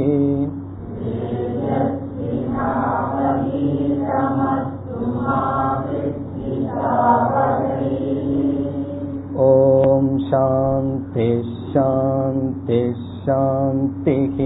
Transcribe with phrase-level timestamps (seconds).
[9.47, 11.29] ॐ शान्ति
[11.73, 12.81] शान्ति
[13.25, 14.39] शान्तिः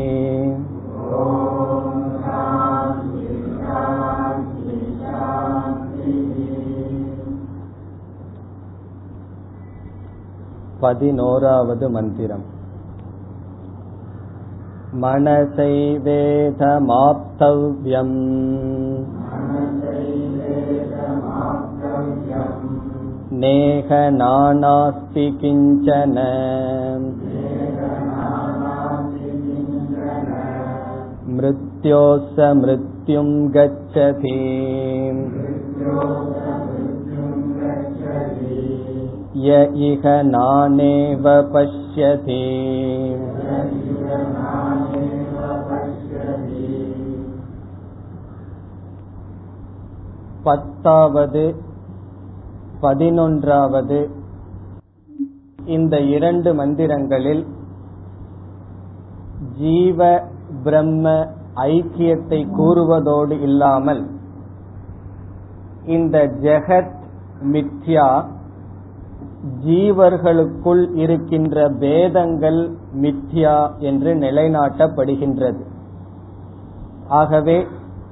[10.82, 12.44] பதினோராவது மந்திரம்
[15.02, 16.16] मनसैवेदमाप्तव्यम्
[23.42, 26.16] नेह नानास्ति किञ्चन
[31.36, 34.36] मृत्योः स मृत्युं गच्छति
[39.46, 42.42] य इह नानेव पश्यति
[50.45, 51.43] பத்தாவது
[52.81, 53.99] பதினொன்றாவது
[55.65, 57.43] இந்த இரண்டு மந்திரங்களில்
[59.57, 59.99] ஜீவ
[60.63, 61.13] பிரம்ம
[61.55, 64.03] ஐக்கியத்தை கூறுவதோடு இல்லாமல்
[65.95, 66.93] இந்த ஜெகத்
[67.53, 68.07] மித்யா
[69.65, 72.61] ஜீவர்களுக்குள் இருக்கின்ற பேதங்கள்
[73.01, 75.61] மித்யா என்று நிலைநாட்டப்படுகின்றது.
[77.19, 77.57] ஆகவே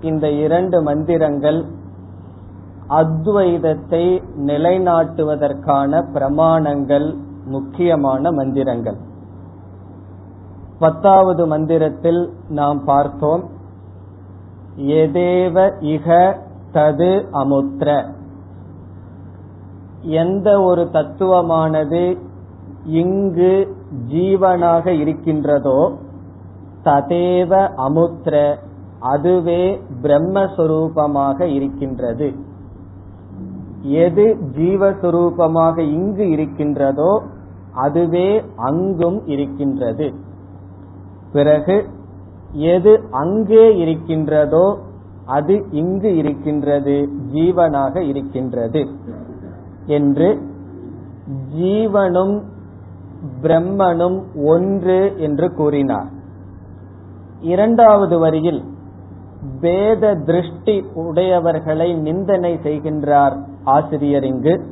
[0.02, 1.59] இந்த இரண்டு மந்திரங்கள்
[2.89, 7.16] அத்வைதத்தை நிலைநாட்டுவதற்கான பிரமாணங்கள்
[7.46, 8.97] முக்கியமான மந்திரங்கள்.
[10.80, 13.44] பத்தாவது மந்திரத்தில் நாம் பார்த்தோம்
[14.78, 16.38] எதேவ இக
[16.74, 18.06] தது அமுத்திர
[20.02, 22.18] எந்த ஒரு தத்துவமானது
[22.85, 23.75] இங்கு
[24.12, 25.91] ஜீவனாக இருக்கின்றதோ
[26.84, 28.58] ததேவ அமுத்திர
[29.00, 32.43] அதுவே பிரம்மஸ்வரூபமாக இருக்கின்றது.
[33.84, 34.26] எது
[34.58, 37.12] ஜீவஸ்வரூபமாக இங்கு இருக்கின்றதோ
[37.86, 38.30] அதுவே
[38.70, 40.08] அங்கும் இருக்கின்றது.
[41.32, 41.76] பிறகு
[42.74, 44.66] எது அங்கே இருக்கின்றதோ
[45.26, 46.96] அது இங்கு இருக்கின்றது
[47.34, 48.82] ஜீவனாக இருக்கின்றது
[49.98, 50.30] என்று
[51.56, 52.36] ஜீவனும்
[53.44, 54.18] பிரம்மனும்
[54.54, 56.10] ஒன்று என்று கூறினார்.
[57.42, 58.62] இரண்டாவது வரியில்
[59.62, 64.66] பேத திருஷ்டி உடையவர்களை நிந்தனை செய்கின்றார் ஆசிரியர் இங்கு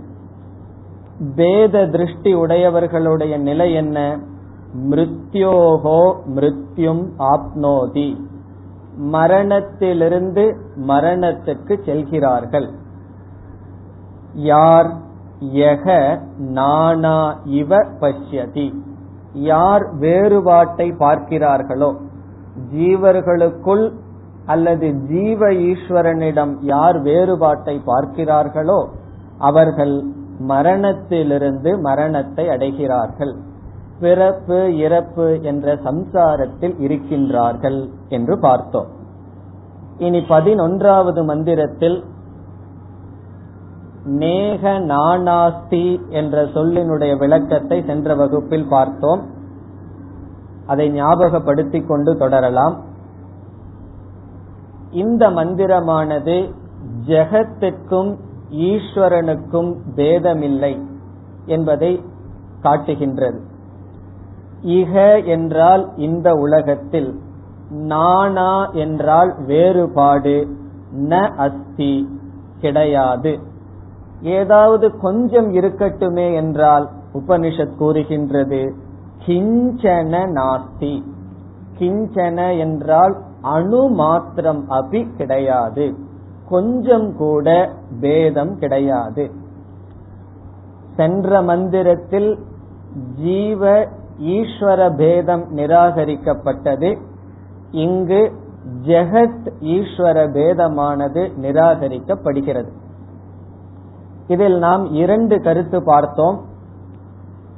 [1.35, 4.19] பேத திருஷ்டி உடையவர்களுடைய நிலை என்ன?
[4.89, 8.15] மிருத்யோகோ மிருத்யும் ஆப்னோதி.
[8.97, 10.57] மரணத்திலிருந்து
[10.87, 12.69] மரணத்துக்கு செல்கிறார்கள்.
[14.33, 14.93] யார்
[15.39, 18.73] யக நானா இவ பஷ்யதி.
[19.33, 21.95] யார் வேறுபாட்டை பார்க்கிறார்களோ
[22.73, 23.91] ஜீவர்களுக்குள்
[24.45, 28.87] அல்லது ஜீவ ஈஸ்வரனிடம் யார் வேறுபாட்டை பார்க்கிறார்களோ
[29.37, 30.03] அவர்கள்
[30.39, 33.35] மரணத்திலிருந்து மரணத்தை அடைகிறார்கள்.
[33.99, 38.87] பிறப்பு இறப்பு என்ற சம்சாரத்தில் இருக்கின்றார்கள் என்று பார்த்தோம்.
[39.97, 42.03] இனி பதினொன்றாவது மந்திரத்தில்
[44.05, 49.21] நேக நானாஸ்தி என்ற சொல்லினுடைய விளக்கத்தை சென்ற வகுப்பில் பார்த்தோம்.
[50.65, 52.89] அதை ஞாபகப்படுத்திக் கொண்டு தொடரலாம்.
[54.91, 56.53] இந்த மந்திரமானது
[57.07, 58.17] ஜெகத்திற்கும்
[58.51, 60.81] ஈஸ்வரனுக்கும் பேதமில்லை
[61.45, 62.03] என்பதை
[62.61, 63.41] காட்டுகின்றது.
[64.63, 67.19] இக என்றால் இந்த உலகத்தில்
[67.69, 70.47] நானா என்றால் வேறுபாடு
[70.99, 72.19] ந அஸ்தி
[72.59, 73.39] கிடையாது.
[74.21, 78.75] ஏதாவது கொஞ்சம் இருக்கட்டுமே என்றால் உபனிஷத் கூறுகின்றது
[79.25, 81.03] கிஞ்சன நாஸ்தி.
[81.79, 85.95] கிஞ்சன என்றால் அணு மாத்திரம் அபி கிடையாது.
[86.49, 89.31] கொஞ்சம் கூட பேதம் கிடையாது.
[90.95, 92.39] சென்ற மந்திரத்தில்
[93.15, 93.87] ஜீவ
[94.21, 96.97] ஈஸ்வர பேதம் நிராகரிக்கப்பட்டது.
[97.71, 98.31] இங்கு
[98.85, 102.71] ஜெகத் ஈஸ்வர பேதமானது நிராகரிக்கப்படுகிறது.
[104.27, 106.41] இதில் நாம் இரண்டு கருத்து பார்த்தோம்.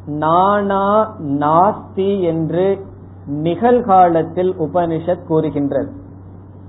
[0.05, 2.85] நானா நாஸ்தி என்று
[3.25, 5.91] நிகழ்காலத்தில் உபனிஷத் கூறுகின்றது.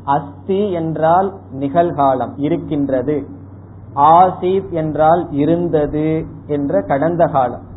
[0.05, 3.27] அஸ்தி என்றால் நிகழ்காலம் இருக்கின்றது.
[3.95, 7.73] ஆசித் என்றால் இருந்தது என்ற கடந்த காலம்.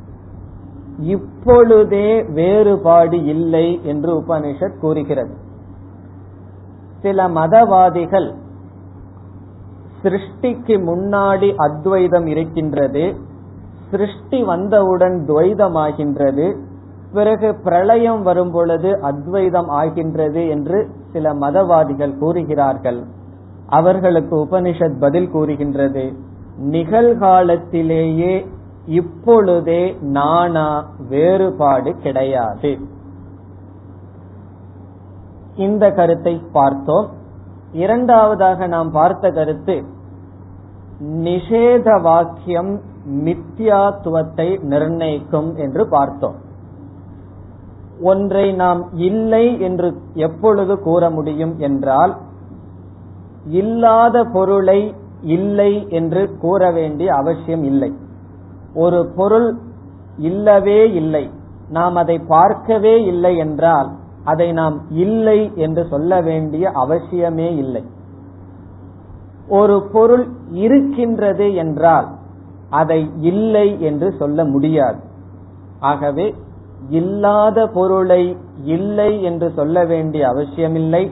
[0.99, 5.33] இப்பொழுதே வேறுபாடு இல்லை என்று உபனிஷத் கூறுகிறது.
[7.01, 8.33] சில மதவாதிகள்
[10.03, 13.15] சிருஷ்டிக்கு முன்னாடி அத்வைதம் இருக்கின்றது
[13.91, 16.59] சிருஷ்டி வந்தவுடன் துவைதமாகின்றது
[17.17, 20.79] பிறகு பிரளயம் வரும் பொழுது அத்வைதம் ஆகின்றது என்று
[21.11, 22.99] சில மதவாதிகள் கூறுகிறார்கள்.
[23.67, 26.03] அவர்களுக்கு உபனிஷத் பதில் கூறுகின்றது.
[26.71, 28.33] நிகழ்காலத்திலேயே
[28.85, 30.67] இப்பொழுதே நானா
[31.09, 32.71] வேறுபாடு கிடையாது.
[35.55, 37.07] இந்த கருத்தை பார்த்தோம்.
[37.71, 39.77] இரண்டாவதாக நாம் பார்த்த கருத்து
[41.23, 42.73] நிஷேத வாக்கியம்
[43.25, 46.45] மித்யாத்துவத்தை நிர்ணயிக்கும் என்று பார்த்தோம்.
[48.01, 52.17] ஒன்றை நாம் இல்லை என்று எப்பொழுது கூற முடியும் என்றால்
[53.45, 57.93] இல்லாத பொருளை இல்லை என்று கூற வேண்டிய அவசியம் இல்லை.
[58.73, 59.57] ஒரு பொருள்
[60.17, 61.29] இல்லவே இல்லை.
[61.69, 63.89] நாம் அதை பார்க்கவே இல்லை என்றால்
[64.23, 67.83] அதை நாம் இல்லை என்று சொல்ல வேண்டிய அவசியமே இல்லை.
[69.47, 72.07] ஒரு பொருள் இருக்கின்றது என்றால்
[72.69, 74.99] அதை இல்லை என்று சொல்ல முடியாது.
[75.79, 76.35] ஆகவே
[76.89, 81.11] இல்லாத பொருளை இல்லை என்று சொல்ல வேண்டிய அவசியமில்லை.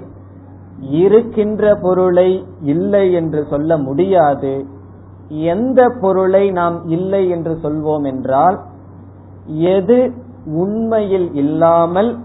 [0.80, 4.66] இருக்கின்ற பொருளை இல்லை என்று சொல்ல முடியாது.
[5.30, 8.60] எந்த பொருளை நாம் இல்லை என்று சொல்வோம் என்றால்
[9.46, 10.12] எது
[10.46, 12.18] உண்மையில் இல்லாமல்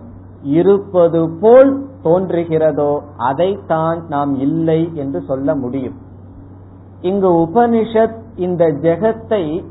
[0.43, 5.95] இருப்பது போல் தோன்றுகிறதோ அதைத்தான் நாம் இல்லை என்று சொல்ல முடியும்.
[7.01, 9.65] இங்கு உபனிஷத் இந்த ஜெகத்தை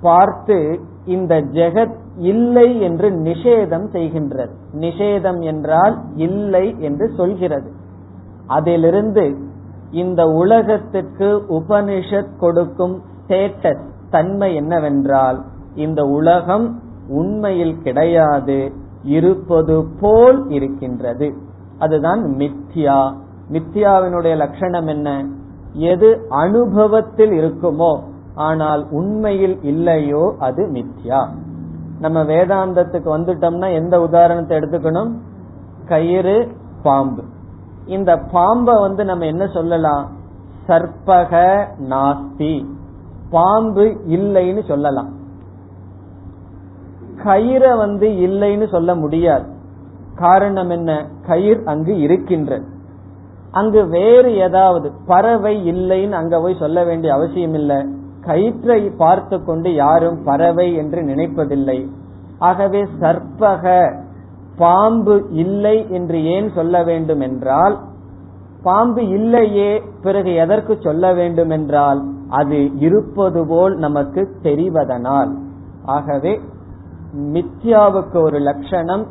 [0.00, 4.50] பார்த்து இந்த ஜெகத் இல்லை என்று நிஷேதம் செய்கின்றது.
[4.72, 7.70] நிஷேதம் என்றால் இல்லை என்று சொல்கிறது.
[8.46, 9.36] அதிலிருந்து
[9.90, 15.44] இந்த உலகத்திற்கு உபனிஷத் கொடுக்கும் ஸ்டேட்டஸ் தன்மை என்னவென்றால்
[15.74, 18.72] இந்த உலகம் உண்மையில் கிடையாது
[19.02, 21.34] இருப்பது போல் இருக்கின்றது.
[21.78, 23.14] அதுதான் மித்யா.
[23.52, 25.24] மித்யாவினுடைய லட்சணம் என்ன?
[25.72, 28.00] எது அனுபவத்தில் இருக்குமோ
[28.34, 31.28] ஆனால் உண்மையில் இல்லையோ அது மித்யா.
[32.00, 35.12] நம்ம வேதாந்தத்துக்கு வந்துட்டோம்னா எந்த உதாரணத்தை எடுத்துக்கணும்?
[35.88, 36.52] கயிறு
[36.82, 37.22] பாம்பு.
[37.86, 40.12] இந்த பாம்பை வந்து நம்ம என்ன சொல்லலாம்?
[40.68, 42.66] சர்ப்பக நாஸ்தி.
[43.30, 45.08] பாம்பு இல்லைன்னு சொல்லலாம்.
[47.24, 49.46] கயிற வந்து இல்லைன்னு சொல்ல முடியாது.
[50.14, 51.06] காரணம் என்ன?
[51.26, 52.66] கயிர் அங்கு இருக்கின்றது
[53.50, 57.76] அங்கு வேறு ஏதாவது பறவை இல்லைன்னு அங்க போய் சொல்ல வேண்டிய அவசியம் இல்லை
[58.20, 61.78] கயிற்றை பார்த்து கொண்டு யாரும் பறவை என்று நினைப்பதில்லை.
[62.38, 63.64] ஆகவே சர்ப்பக
[64.56, 67.76] பாம்பு இல்லை என்று ஏன் சொல்ல வேண்டும் என்றால்
[68.62, 69.70] பாம்பு இல்லையே
[70.02, 75.30] பிறகு எதற்கு சொல்ல வேண்டும் என்றால் அது இருப்பது போல் நமக்கு தெரிவதனால்.
[75.96, 76.32] ஆகவே
[77.34, 79.04] மித்யாவுக்கு ஒரு லட்சணம்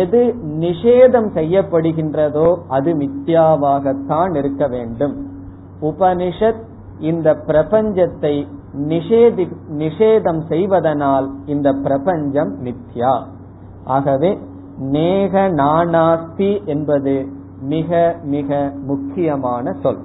[0.00, 0.20] எது
[0.60, 5.14] நிஷேதம் செய்யப்படுகின்றதோ அது மித்யாவாகத்தான் இருக்க வேண்டும்.
[5.80, 6.62] உபனிஷத்
[6.98, 8.46] இந்த பிரபஞ்சத்தை
[9.78, 13.22] நிஷேதம் செய்வதனால் இந்த பிரபஞ்சம் மித்யா.
[13.84, 14.38] ஆகவே
[14.78, 17.26] நேக நானாஸ்தி என்பது
[17.60, 20.02] மிக மிக முக்கியமான சொல்.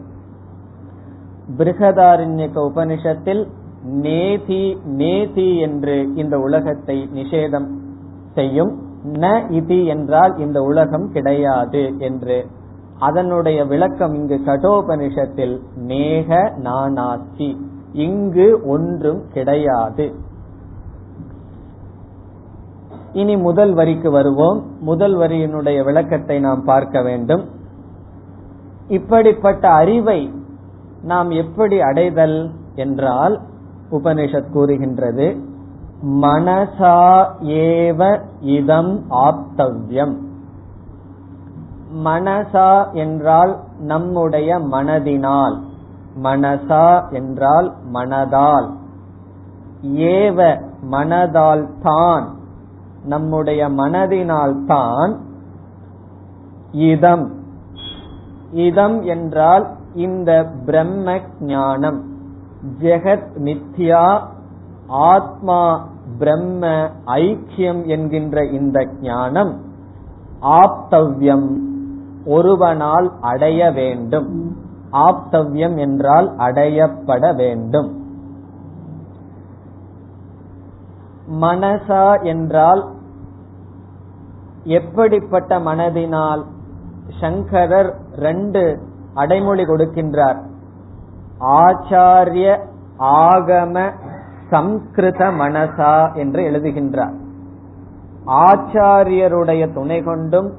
[1.57, 3.47] பிருகதாரண்யக உபனிஷத்தில்
[3.83, 7.67] நேதி நேதி என்று இந்த உலகத்தை நிஷேதம்
[8.33, 8.87] செய்யும்.
[9.03, 12.45] ந இதி என்றால் இந்த உலகம் கிடையாது என்று
[12.99, 17.57] அதனுடைய விளக்கம் இங்கு கடோபனிஷத்தில் நேக நானாஸ்தி.
[17.93, 20.13] இங்கு ஒன்றும் கிடையாது.
[23.13, 24.63] இனி முதல் வரிக்கு வருவோம்.
[24.79, 27.49] முதல் வரியினுடைய விளக்கத்தை நாம் பார்க்க வேண்டும்.
[28.87, 30.33] இப்படிப்பட்ட அறிவை
[31.03, 33.41] நாம் எப்படி அடைதல் என்றால்
[33.91, 35.37] உபனிஷத் கூறுகின்றது
[36.05, 40.15] மனசா ஏவ இதம் ஆப்தவ்யம்.
[41.95, 45.61] மனசா என்றால் நம்முடைய மனதினால்.
[46.23, 48.69] மனசா என்றால் மனதால்.
[49.83, 52.27] ஏவ மனதால் தான்
[53.03, 55.17] நம்முடைய மனதினால் தான்
[56.71, 57.31] இதம்.
[58.51, 62.03] இதம் என்றால் இந்த பிரம்ம ஞானம்.
[62.81, 64.21] ஜெகத் மித்யா
[64.87, 65.87] ஆத்மா
[66.19, 69.61] பிரம்ம ஐக்கியம் என்கின்ற இந்த ஞானம்.
[70.41, 71.67] ஆப்தவ்யம்
[72.25, 74.57] ஒருவனால் அடைய வேண்டும்.
[74.91, 77.97] ஆப்தவ்யம் என்றால் அடையப்பட வேண்டும்.
[81.41, 82.87] மனசா என்றால்
[84.63, 86.45] எப்படிப்பட்ட மனதினால்
[87.19, 88.79] சங்கரர் ரெண்டு
[89.13, 90.39] அடைமொழி கொடுக்கின்றார்.
[91.39, 92.59] ஆச்சாரிய
[92.99, 93.91] ஆகம
[94.49, 97.15] சம்ஸ்கிருத மனசா என்று எழுதுகின்றார்.
[98.25, 100.58] ஆச்சாரியருடைய துணை கொண்டும்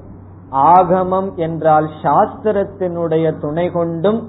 [0.50, 4.28] ஆகமம் என்றால் சாஸ்திரத்தினுடைய துணை கொண்டும்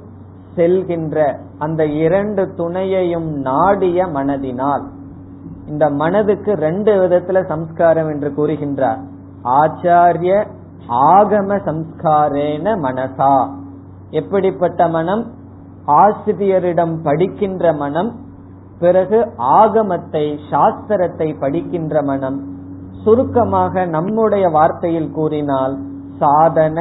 [0.55, 4.81] செல்கின்ற அந்த இரண்டு துணையையும் நாடிய மனதினால்.
[5.67, 8.97] இந்த மனதுக்கு ரெண்டு விதத்துல சம்ஸ்காரம் என்று கூறுகின்றார்.
[9.43, 10.47] ஆச்சாரிய
[10.89, 13.49] ஆகம சம்ஸ்காரேன மனசா.
[14.09, 15.27] எப்படிப்பட்ட மனம்?
[15.85, 18.15] ஆசிரியரிடம் படிக்கின்ற மனம்
[18.79, 22.41] பிறகு ஆகமத்தை சாஸ்திரத்தை படிக்கின்ற மனம்.
[23.03, 25.77] சுருக்கமாக நம்முடைய வார்த்தையில் கூறினால்
[26.21, 26.77] சாதன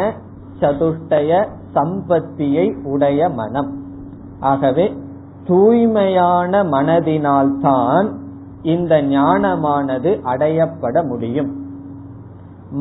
[0.60, 1.30] சதுஷ்டய
[1.74, 3.70] சம்பத்தியை உடைய மனம்.
[4.40, 4.86] ஆகவே
[5.46, 8.08] தூய்மையான மனதினால்தான்
[8.62, 11.50] இந்த ஞானமானது அடையப்பட முடியும்.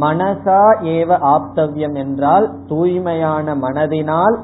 [0.01, 0.63] மனசா
[0.95, 4.35] ஏவ ஆப்தவ்யம் என்றால் தூய்மையான மனதினால்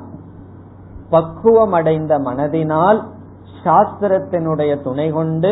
[1.12, 3.00] பக்குவமடைந்த மனதினால்
[3.64, 5.52] சாஸ்திரத்தினுடைய துணை கொண்டு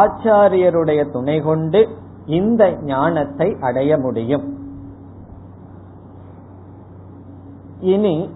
[0.00, 1.80] ஆச்சாரியருடைய துணை கொண்டு
[2.26, 4.44] இந்த ஞானத்தை அடைய முடியும்.
[7.82, 8.30] இனி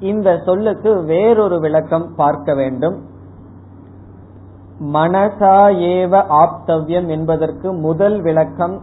[0.00, 2.96] இந்த சொல்லுக்கு வேறொரு விளக்கம் பார்க்க வேண்டும்.
[4.92, 5.56] மனசா
[5.90, 6.12] ஏவ
[6.42, 8.80] ஆப்தவ்யம் என்பதற்கு முதல் விளக்கம்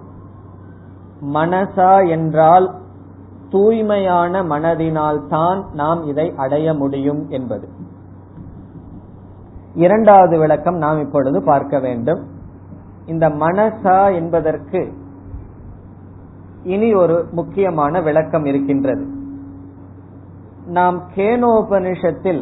[1.33, 2.75] மனசா என்றால்
[3.49, 7.67] தூய்மையான மனதினால் தான் நாம் இதை அடைய முடியும் என்பது.
[9.73, 12.21] இரண்டாவது விளக்கம் நாம் இப்பொழுது பார்க்க வேண்டும்.
[13.05, 14.93] இந்த மனசா என்பதற்கு
[16.63, 19.18] இனி ஒரு முக்கியமான விளக்கம் இருக்கின்றது.
[20.69, 22.41] நாம் கேனோபனிஷத்தில்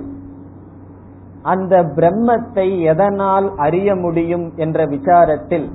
[1.42, 5.68] அந்த பிரம்மத்தை எதனால் அறிய முடியும் என்ற விசாரத்தில்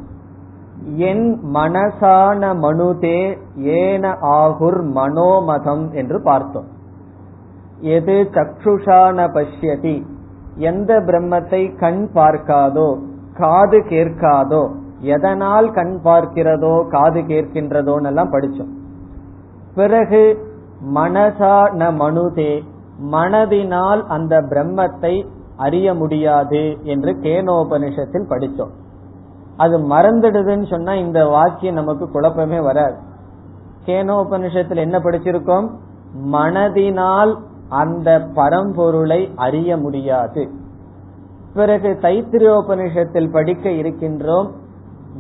[1.10, 3.20] என் மனசான மனுதே
[3.78, 6.68] ஏன ஆகுர் மனோமதம் என்று பார்த்தோம்.
[7.96, 9.96] எது சக்ஷுஷான பஷ்யதி
[10.56, 12.88] எந்த பிரம்மத்தை கண் பார்க்காதோ
[13.34, 14.62] காது கேட்காதோ
[15.14, 18.72] எதனால் கண் பார்க்கிறதோ காது கேட்கின்றதோன்னு எல்லாம் படிச்சோம்.
[19.74, 20.22] பிறகு
[20.86, 22.62] மனசா ந மனுதே
[23.10, 28.70] மனதினால் அந்த பிரம்மத்தை அறிய முடியாது என்று கேனோபனிஷத்தில் படித்தோம்.
[29.56, 32.96] அது மறந்துடுதுன்னு சொன்னா இந்த வாக்கியம் நமக்கு குழப்பமே வராது.
[33.86, 35.70] கேனோபனிஷத்தில் என்ன படிச்சிருக்கோம்?
[36.32, 40.50] மனதினால் அந்த பரம்பொருளை அறிய முடியாது.
[41.54, 44.50] பிறகு தைத்திரியோபனிஷத்தில் படிக்க இருக்கின்றோம்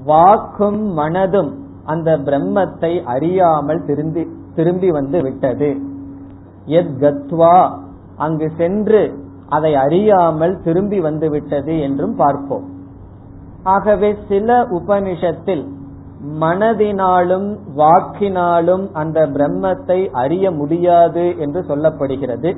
[0.04, 1.54] வாக்கும் மனதும்
[1.84, 5.70] அந்த பிரம்மத்தை அறியாமல் திருந்தி திரும்பி வந்து விட்டது.
[6.66, 7.56] எத் கத்வா
[8.16, 9.02] அங்கு சென்று
[9.48, 12.66] அதை அறியாமல் திரும்பி வந்து விட்டது என்றும் பார்ப்போம்.
[13.62, 15.64] ஆகவே சில உபனிஷத்தில்
[16.40, 22.56] மனதினாலும் வாக்கினாலும் அந்த பிரம்மத்தை அறிய முடியாது என்று சொல்லப்படுகிறது.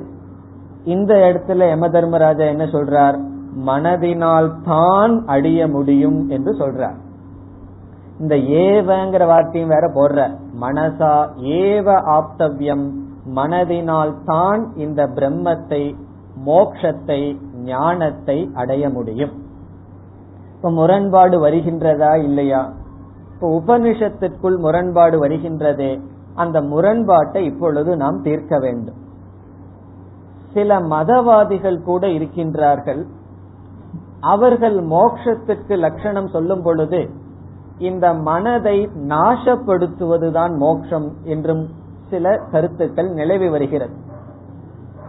[0.83, 3.17] இந்த இடத்துல யம தர்மராஜா என்ன சொல்றார்?
[3.65, 6.97] மனதினால் தான் அடிய முடியும் என்று சொல்றார்.
[8.19, 10.19] இந்த ஏவங்கிற வார்த்தையும் வேற போடுற.
[10.61, 12.85] மனசா ஏவ ஆப்தவ்யம்
[13.35, 15.95] மனதினால் தான் இந்த பிரம்மத்தை
[16.45, 19.33] மோக்ஷத்தை ஞானத்தை அடைய முடியும்.
[20.55, 22.73] இப்ப முரண்பாடு வருகின்றதா இல்லையா?
[23.33, 26.01] இப்ப உபனிஷத்திற்குள் முரண்பாடு வருகின்றதே
[26.35, 28.99] அந்த முரண்பாட்டை இப்பொழுது நாம் தீர்க்க வேண்டும்.
[30.53, 33.01] சில மதவாதிகள் கூட இருக்கின்றார்கள்.
[34.19, 37.09] அவர்கள் மோக்ஷத்திற்கு லட்சணம் சொல்லும் பொழுது
[37.77, 41.67] இந்த மனதை நாசப்படுத்துவதுதான் மோட்சம் என்றும்
[42.09, 43.93] சில கருத்துக்கள் நிலவி வருகிறது.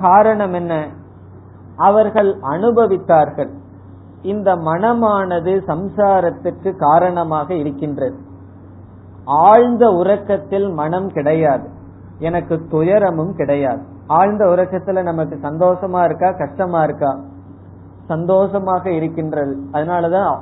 [0.01, 0.89] காரணம் என்ன?
[1.77, 3.51] அவர்கள் அனுபவித்தார்கள்.
[4.23, 8.17] இந்த மனமானது சம்சாரத்துக்கு காரணமாக இருக்கின்றது.
[9.25, 11.69] ஆழ்ந்த உறக்கத்தில் மனம் கிடையாது.
[12.19, 13.83] எனக்கு துயரமும் கிடையாது.
[14.07, 17.21] ஆழ்ந்த உறக்கத்துல நமக்கு சந்தோஷமா இருக்கா கஷ்டமா இருக்கா?
[18.07, 20.39] சந்தோஷமாக இருக்கின்றது அதனாலதான்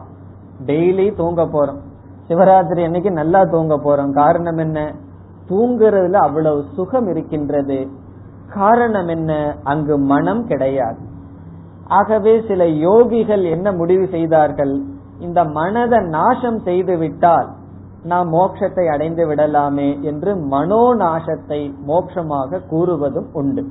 [0.66, 1.80] டெய்லி தூங்க போறோம்.
[2.28, 4.12] சிவராத்திரி அன்னைக்கு நல்லா தூங்க போறோம்.
[4.12, 4.94] காரணம் என்ன?
[5.48, 7.88] தூங்குறதுல அவ்வளவு சுகம் இருக்கின்றது.
[8.54, 9.56] காரணம் என்ன?
[9.62, 10.96] அங்கு மனம் கிடையாது.
[11.86, 14.82] ஆகவே சில யோகிகள் என்ன முடிவு செய்தார்கள்?
[15.20, 17.48] இந்த மனதை நாசம் செய்து விட்டால்
[18.02, 23.64] நாம் மோட்சத்தை அடைந்து விடலாமே என்று மனோ நாசத்தை மோட்சமாக கூறுவதும் உண்டு.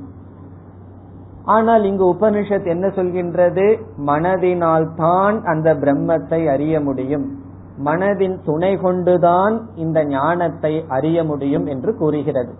[1.44, 3.78] ஆனால் இங்கு உபனிஷத் என்ன சொல்கின்றது?
[4.06, 7.43] மனதினால் தான் அந்த பிரம்மத்தை அறிய முடியும்.
[7.78, 12.54] மனதின் துணை கொண்டுதான் இந்த ஞானத்தை அறிய முடியும் என்று கூறுகிறது.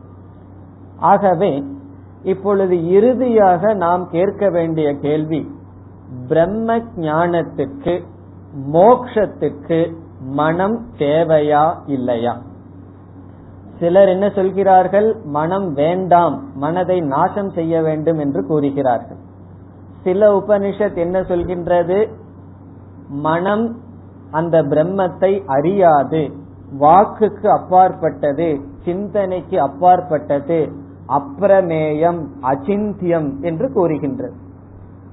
[0.97, 1.65] ஆகவே
[2.23, 5.51] இப்பொழுது இறுதியாக நாம் கேட்க வேண்டிய கேள்வி
[6.29, 8.03] பிரம்ம ஞானத்துக்கு
[8.73, 12.41] மோக்ஷத்துக்கு மனம் தேவையா இல்லையா?
[13.79, 19.17] சிலர் என்ன சொல்கிறார்கள் மனம் வேண்டாம் மனதை நாசம் செய்ய வேண்டும் என்று கூறுகிறார்கள்.
[20.03, 22.09] சில உபனிஷத் என்ன சொல்கின்றது
[23.09, 23.77] மனம்
[24.35, 26.23] அந்த பிரம்மத்தை அறியாது.
[26.81, 28.49] வாக்குக்கு அப்பாற்பட்டது
[28.85, 30.59] சிந்தனைக்கு அப்பாற்பட்டது
[31.19, 32.21] அப்பிரமேயம்
[32.53, 34.35] அச்சிந்தியம் என்று கூறுகின்றது.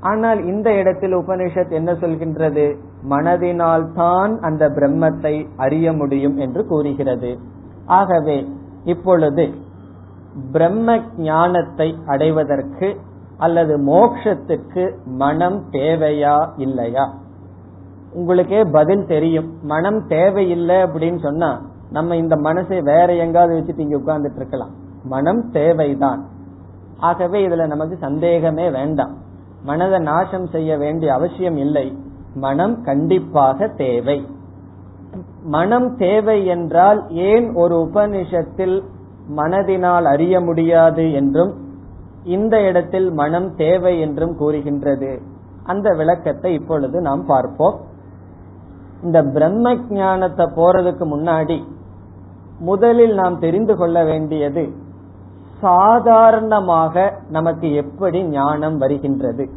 [0.09, 2.65] ஆனால் இந்த இடத்தில் உபனிஷத் என்ன சொல்கின்றது?
[3.09, 7.31] மனதினால் தான் அந்த பிரம்மத்தை அறிய முடியும் என்று கூறுகிறது.
[7.99, 8.37] ஆகவே
[8.83, 9.45] இப்பொழுது
[10.51, 10.97] பிரம்ம
[11.27, 12.89] ஞானத்தை அடைவதற்கு
[13.37, 14.83] அல்லது மோக்ஷத்துக்கு
[15.21, 17.05] மனம் தேவையா இல்லையா?
[18.13, 19.53] உங்களுக்கே பதில் தெரியும்.
[19.61, 24.69] மனம் தேவையில்லை அப்படின்னு சொன்னா நம்ம இந்த மனசை வேற எங்காவது வச்சுட்டு இங்க உட்கார்ந்துட்டு இருக்கலாம்.
[25.03, 26.25] மனம் தேவைதான்.
[26.97, 29.17] ஆகவே இதுல நமக்கு சந்தேகமே வேண்டாம்.
[29.63, 31.97] மனதை நாசம் செய்ய வேண்டிய அவசியம் இல்லை.
[32.33, 34.27] மனம் கண்டிப்பாக தேவை.
[35.43, 38.83] மனம் தேவை என்றால் ஏன் ஒரு உபனிஷத்தில்
[39.35, 41.53] மனதினால் அறிய முடியாது என்றும்
[42.23, 45.21] இந்த இடத்தில் மனம் தேவை என்றும் கூறுகின்றது?
[45.63, 47.79] அந்த விளக்கத்தை இப்பொழுது நாம் பார்ப்போம்.
[49.03, 51.63] இந்த பிரம்ம ஞானத்தை போறதுக்கு முன்னாடி
[52.59, 54.73] முதலில் நாம் தெரிந்து கொள்ள வேண்டியது
[55.61, 59.49] சாதாரணமாக நமக்கு எப்படி ஞானம் வருகின்றது.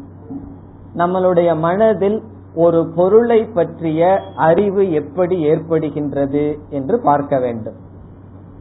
[0.97, 2.23] நம்மளுடைய மனதில்
[2.55, 7.73] ஒரு பொருளை பற்றிய அறிவு எப்படி ஏற்படுகின்றது என்று பார்க்க வேண்டும்.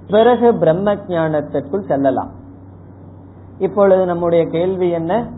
[0.07, 2.33] பிறகு பிரம்ம ஞானத்திற்குள் செல்லலாம்.
[3.59, 5.31] இப்பொழுது நம்முடைய கேள்வி என்ன?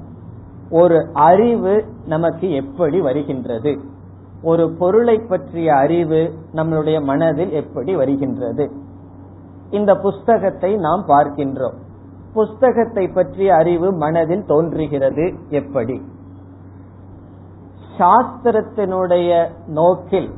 [0.70, 3.72] ஒரு அறிவு நமக்கு எப்படி வருகின்றது?
[4.46, 6.20] ஒரு பொருளை பற்றிய அறிவு
[6.54, 8.64] நம்மளுடைய மனதில் எப்படி வருகின்றது?
[9.70, 11.78] இந்த புஸ்தகத்தை நாம் பார்க்கின்றோம்.
[12.34, 15.96] புஸ்தகத்தை பற்றிய அறிவு மனதில் தோன்றுகிறது எப்படி?
[17.98, 19.30] சாஸ்திரத்தினுடைய
[19.66, 20.30] நோக்கில்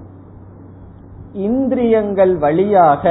[1.32, 3.04] இந்திரியங்கள் வழியாக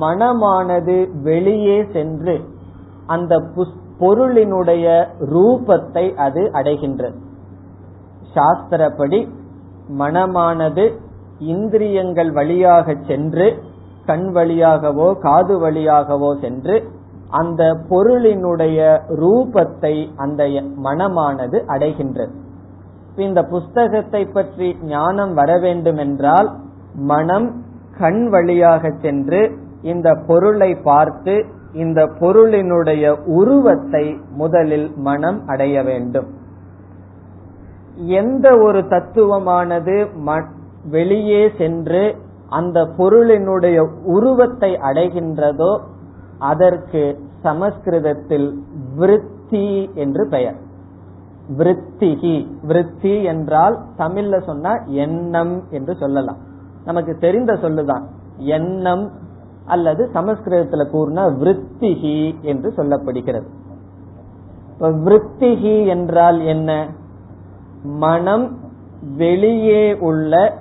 [0.00, 2.36] மனமானது வெளியே சென்று
[3.06, 3.34] அந்த
[4.00, 4.86] பொருளினுடைய
[5.34, 7.18] ரூபத்தை அது அடைகின்றது.
[8.34, 9.20] சாஸ்திரப்படி
[10.00, 10.84] மனமானது
[11.52, 13.46] இந்திரியங்கள் வழியாக சென்று
[14.06, 16.76] கண் வழியாகவோ காது வழியாகவோ சென்று
[17.30, 18.78] அந்த பொருளினுடைய
[19.22, 20.42] ரூபத்தை அந்த
[20.84, 22.34] மனமானது அடைகின்றது.
[23.16, 26.48] இந்த புஸ்தகத்தை பற்றி ஞானம் வர வேண்டும் என்றால்
[26.94, 27.48] மனம்
[27.98, 29.40] கண் வழியாக சென்று
[29.82, 31.34] இந்த பொருளை பார்த்து
[31.72, 34.04] இந்த பொருளினுடைய உருவத்தை
[34.36, 36.28] முதலில் மனம் அடைய வேண்டும்.
[37.96, 40.06] எந்த ஒரு தத்துவமானது
[40.90, 42.16] வெளியே சென்று
[42.48, 45.80] அந்த பொருளினுடைய உருவத்தை அடைகின்றதோ
[46.38, 48.58] அதற்கு சமஸ்கிருதத்தில்
[48.96, 50.56] விருத்தி என்று பெயர்.
[51.58, 52.46] விருத்திகி.
[52.62, 56.36] விருத்தி என்றால் தமிழ்ல சொன்னா எண்ணம் என்று சொல்லலாம்.
[56.84, 58.02] நமக்கு தெரிந்த சொல்லுதான்.
[58.36, 59.10] எண்ணம்
[59.66, 63.46] அல்லது சமஸ்கிருதத்துல கூறினா விருத்திகி என்று சொல்லப்படுகிறது.
[64.80, 66.86] விருத்திகி என்றால் என்ன?
[67.86, 68.58] மனம்
[69.16, 70.58] வெளியே உள்ள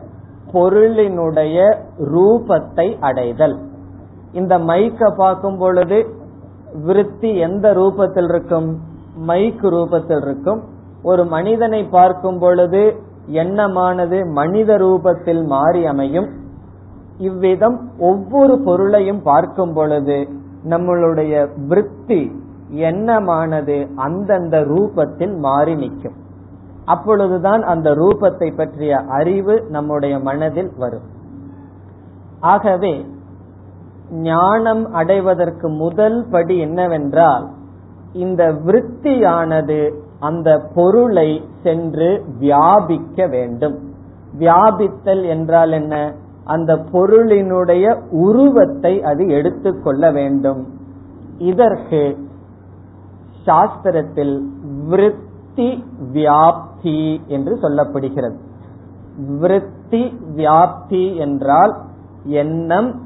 [0.54, 3.58] பொருளினுடைய ரூபத்தை அடைதல்.
[4.32, 6.06] இந்த மைக்க பார்க்கும் பொழுது
[6.84, 8.80] விருத்தி எந்த ரூபத்தில் இருக்கும்?
[9.16, 10.64] மைக் ரூபத்தில் இருக்கும்.
[11.04, 12.96] ஒரு மனிதனை பார்க்கும் பொழுது
[13.28, 16.28] எண்ணமானது மனித ரூபத்தில் மாறி அமையும்.
[17.18, 20.28] இவ்விதம் ஒவ்வொரு பொருளையும் பார்க்கும் பொழுது
[20.70, 22.32] நம்மளுடைய விருத்தி
[22.70, 26.24] எண்ணமானது அந்தந்த ரூபத்தில் மாறி நிற்கும்.
[26.86, 31.06] அப்பொழுதுதான் அந்த ரூபத்தை பற்றிய அறிவு நம்முடைய மனதில் வரும்.
[32.39, 33.06] ஆகவே
[34.12, 37.50] ஞானம் அடைவதற்கு முதல் படி என்னவென்றால்
[38.13, 43.80] இந்த விருத்தியானது அந்த பொருளை சென்று வியாபிக்க வேண்டும்.
[44.39, 46.13] வியாபித்தல் என்றால் என்ன?
[46.43, 50.67] அந்த பொருளினுடைய உருவத்தை அது எடுத்துக்கொள்ள வேண்டும்.
[51.38, 52.17] இதற்கு
[53.45, 54.41] சாஸ்திரத்தில்
[54.89, 56.75] விருத்தி வியாப்தி
[57.28, 58.38] என்று சொல்லப்படுகிறது.
[59.39, 60.04] விருத்தி
[60.36, 61.74] வியாப்தி என்றால்
[62.24, 63.02] எண்ணம்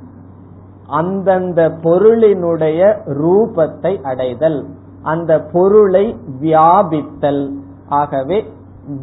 [0.88, 4.60] அந்தந்த பொருளினுடைய ரூபத்தை அடைதல்
[5.02, 7.44] அந்த பொருளை வியாபித்தல்.
[7.90, 8.54] ஆகவே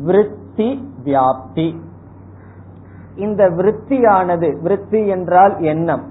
[0.03, 0.69] விருத்தி
[1.05, 1.69] வியாப்தி.
[3.17, 6.05] இந்த விருத்தியானது விருத்தி என்றால் எண்ணம்.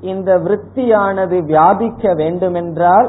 [0.00, 3.08] இந்த விருத்தியானது வியாபிக்க வேண்டுமென்றால்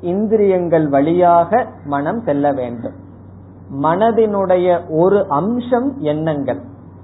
[0.00, 3.06] இந்திரியங்கள் வழியாக மனம் செல்ல வேண்டும்.
[3.72, 6.60] மனதினுடைய ஒரு அம்சம் எண்ணங்கள்.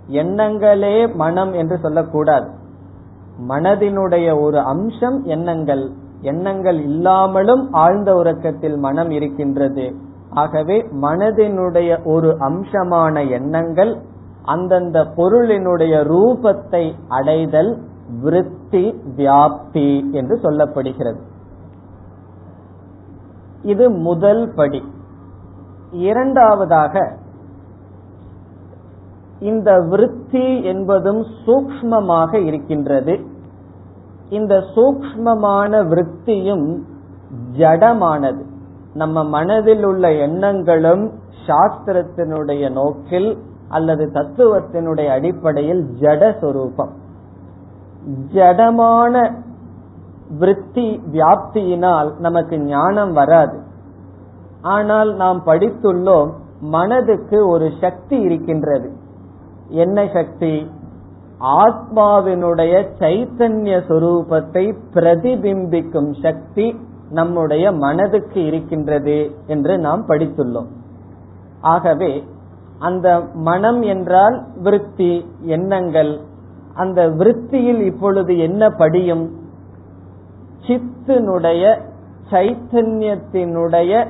[0.08, 2.50] எண்ணங்களே மனம் என்று சொல்லக்கூடாது.
[3.48, 5.90] மனதினுடைய ஒரு அம்சம் எண்ணங்கள்.
[6.20, 9.94] எண்ணங்கள் இல்லாமலும் ஆழ்ந்த உறக்கத்தில் மனம் இருக்கின்றது.
[10.30, 14.02] ஆகவே மனதினுடைய ஒரு அம்சமான எண்ணங்கள்
[14.42, 17.82] அந்தந்த பொருளினுடைய ரூபத்தை அடைதல்
[18.20, 21.18] விருத்தி வியாப்தி என்று சொல்லப்படுகிறது.
[23.62, 24.84] இது முதல் படி.
[25.94, 27.16] இரண்டாவதாக
[29.40, 33.20] இந்த விருத்தி என்பதும் சூக்மமாக இருக்கின்றது.
[34.28, 36.78] இந்த சூக்மமான விருத்தியும்
[37.58, 38.42] ஜடமானது.
[38.94, 41.12] நம்ம மனதில் உள்ள எண்ணங்களும்
[41.46, 46.92] சாஸ்திரத்தினுடைய நோக்கில் அல்லது தத்துவத்தினுடைய அடிப்படையில் ஜட சொரூபம்.
[48.34, 49.34] ஜடமான
[50.38, 53.63] விருத்தி வியாப்தியினால் நமக்கு ஞானம் வராது.
[54.64, 58.92] ஆனால் நாம் படித்துள்ளோம் மனதுக்கு ஒரு சக்தி இருக்கின்றது.
[59.68, 60.70] என்ன சக்தி?
[61.40, 66.76] ஆத்மாவினுடைய சைத்தன்ய சொரூபத்தை பிரதிபிம்பிக்கும் சக்தி
[67.10, 70.70] நம்முடைய மனதுக்கு இருக்கின்றது என்று நாம் படித்துள்ளோம்.
[71.60, 72.24] ஆகவே
[72.78, 76.20] அந்த மனம் என்றால் விருத்தி எண்ணங்கள்.
[76.74, 79.30] அந்த விருத்தியில் இப்பொழுது என்ன படியும்?
[80.66, 81.78] சித்தினுடைய
[82.30, 84.08] சைத்தன்யத்தினுடைய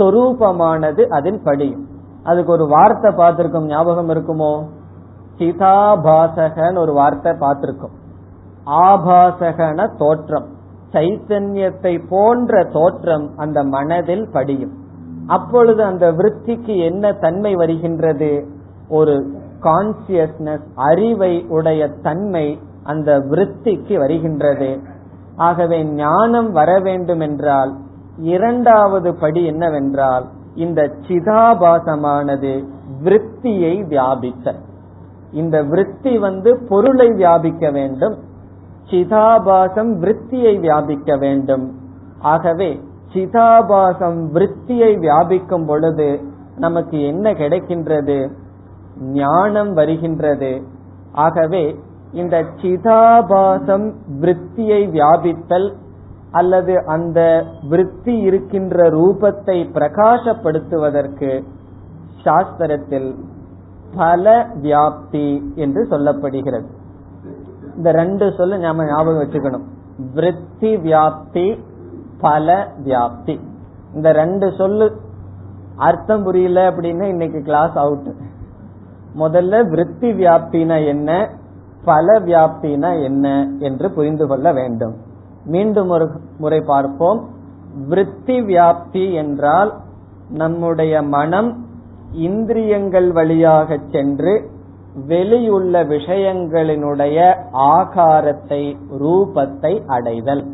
[0.00, 1.88] சொரூபமானது அதில் படியும்
[2.22, 4.52] அதுக்கு ஒரு வார்த்தை பார்த்திருக்கோம் ஞாபகம் இருக்குமோ?
[5.38, 7.94] சிதாபாசகன் ஒரு வார்த்தை பார்த்திருக்கோம்.
[8.66, 10.48] ஆபாசகன தோற்றம்.
[10.92, 14.74] சைத்தன்யத்தை போன்ற தோற்றம் அந்த மனதில் படியும்.
[15.26, 18.46] அப்பொழுது அந்த விருத்திக்கு என்ன தன்மை வருகின்றது?
[18.88, 19.14] ஒரு
[19.62, 24.70] கான்சியஸ்னஸ் அறிவை உடைய தன்மை அந்த விருத்திக்கு வருகின்றது.
[25.36, 27.72] ஆகவே ஞானம் வர வேண்டும் என்றால்
[28.20, 32.64] இரண்டாவது படி என்னவென்றால் இந்த சிதாபாசமானது
[33.02, 34.54] விருத்தியை வியாபிக்க
[35.32, 38.18] இந்த விருத்தி வந்து பொருளை வியாபிக்க வேண்டும்.
[38.90, 41.74] சிதாபாசம் விருத்தியை வியாபிக்க வேண்டும்.
[42.18, 42.80] ஆகவே
[43.12, 46.20] சிதாபாசம் விருத்தியை வியாபிக்கும் பொழுது
[46.56, 48.30] நமக்கு என்ன கிடைக்கின்றது?
[48.96, 50.62] ஞானம் வருகின்றது.
[51.12, 51.78] ஆகவே
[52.12, 55.74] இந்த சிதாபாசம் விருத்தியை வியாபித்தல்
[56.30, 61.44] அல்லது அந்த விருத்தி இருக்கின்ற ரூபத்தை பிரகாசப்படுத்துவதற்கு
[62.24, 63.14] சாஸ்திரத்தில்
[63.96, 66.68] பல வியாப்தி என்று சொல்லப்படுகிறது.
[67.76, 69.66] இந்த ரெண்டு சொல்லு நாம ஞாபகம் வச்சுக்கணும்.
[70.14, 71.58] விருத்தி வியாப்தி
[72.20, 73.40] பல வியாப்தி.
[73.94, 74.96] இந்த ரெண்டு சொல்லு
[75.76, 78.08] அர்த்தம் புரியல அப்படின்னா இன்னைக்கு கிளாஸ் அவுட்
[79.18, 81.30] முதல்ல விருத்தி வியாப்தினா என்ன?
[81.84, 85.08] பல வியாப்தினா என்ன என்று புரிந்து கொள்ள வேண்டும்.
[85.44, 87.28] மீண்டும் ஒரு முறை பார்ப்போம்.
[87.88, 89.74] விருத்தி வியாப்தி என்றால்
[90.28, 91.64] நம்முடைய மனம்
[92.12, 94.50] இந்திரியங்கள் வழியாக சென்று
[95.06, 100.46] வெளியுள்ள விஷயங்களினுடைய ஆகாரத்தை ரூபத்தை அடைதல்.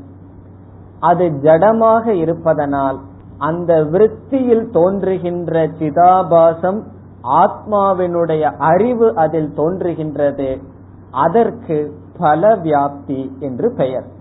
[1.00, 2.98] அது ஜடமாக இருப்பதனால்
[3.38, 6.82] அந்த விருத்தியில் தோன்றுகின்ற சிதாபாசம்
[7.22, 10.62] ஆத்மாவினுடைய அறிவு அதில் தோன்றுகின்றது.
[11.10, 14.14] அதற்கு பல வியாப்தி என்று பெயர்.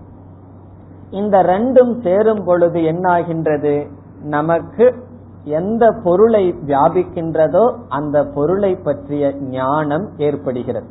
[1.20, 3.74] இந்த ரெண்டும் சேரும் பொழுது என்னாகின்றது?
[4.36, 4.86] நமக்கு
[5.58, 9.24] எந்த பொருளை வியாபிக்கின்றதோ அந்த பொருளை பற்றிய
[9.56, 10.88] ஞானம் ஏற்படுகிறது.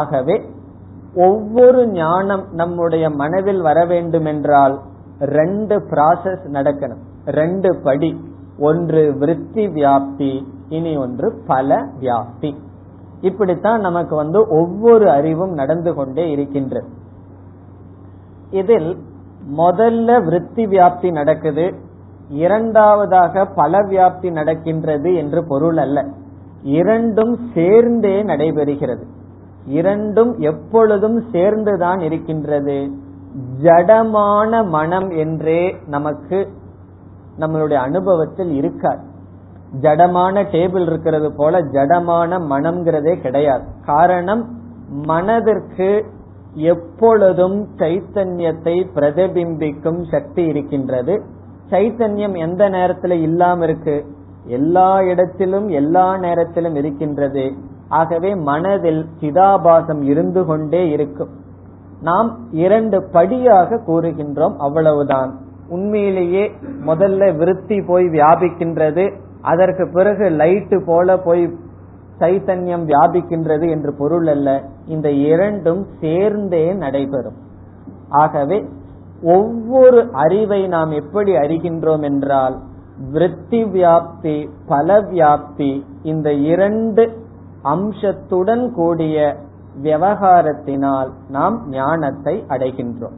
[0.00, 0.36] ஆகவே
[1.28, 4.76] ஒவ்வொரு ஞானம் நம்முடைய மனதில் வர வேண்டும் என்றால்
[5.38, 7.02] ரெண்டு ப்ராசஸ் நடக்கணும்.
[7.40, 8.10] ரெண்டு படி.
[8.58, 10.32] ஒன்று விருத்தி வியாப்தி
[10.68, 12.50] இனி ஒன்று பல வியாப்தி.
[13.20, 16.88] இப்படித்தான் நமக்கு வந்து ஒவ்வொரு அறிவும் நடந்து கொண்டே இருக்கின்றது.
[18.60, 18.90] இதில்
[19.56, 21.74] முதல்ல விருத்தி வியாப்தி நடக்குது
[22.28, 26.04] இரண்டாவதாக பல வியாப்தி நடக்கின்றது என்று பொருள் அல்ல.
[26.62, 29.02] இரண்டும் சேர்ந்தே நடைபெறுகிறது.
[29.66, 32.90] இரண்டும் எப்பொழுதும் சேர்ந்துதான் இருக்கின்றது.
[33.62, 36.48] ஜடமான மனம் என்றே நமக்கு
[37.38, 39.02] நம்மளுடைய அனுபவத்தில் இருக்காது.
[39.80, 43.64] ஜடமான டேபிள் இருக்கிறது போல ஜடமான மனம்ங்கிறதே கிடையாது.
[43.84, 44.48] காரணம்
[44.88, 46.04] மனதிற்கு
[46.54, 51.22] எப்பொழுதும் சைத்தன்யத்தை பிரதிபிம்பிக்கும் சக்தி இருக்கின்றது.
[51.70, 54.04] சைத்தன்யம் எந்த நேரத்துல இல்லாம இருக்கு?
[54.46, 57.52] எல்லா இடத்திலும் எல்லா நேரத்திலும் இருக்கின்றது.
[57.88, 61.28] ஆகவே மனதில் சிதாபாசம் இருந்து கொண்டே இருக்கும்.
[62.02, 65.38] நாம் இரண்டு படியாக கூறுகின்றோம் அவ்வளவுதான்.
[65.68, 66.50] உண்மையிலேயே
[66.86, 69.14] முதல்ல விருத்தி போய் வியாபிக்கின்றது.
[69.42, 71.54] அதற்கு பிறகு லைட்டு போல போய்
[72.22, 74.48] சைத்தன்யம் வியாபிக்கின்றது என்று பொருள் அல்ல.
[74.86, 77.38] இந்த இரண்டும் சேர்ந்தே நடைபெறும்.
[78.08, 78.58] ஆகவே
[79.22, 82.56] ஒவ்வொரு அறிவை நாம் எப்படி அறிகின்றோம் என்றால்
[83.10, 85.70] விருத்தி வியாப்தி பல வியாப்தி
[86.02, 87.04] இந்த இரண்டு
[87.62, 89.16] அம்சத்துடன் கூடிய
[89.82, 93.16] விவகாரத்தினால் நாம் ஞானத்தை அடைகின்றோம்.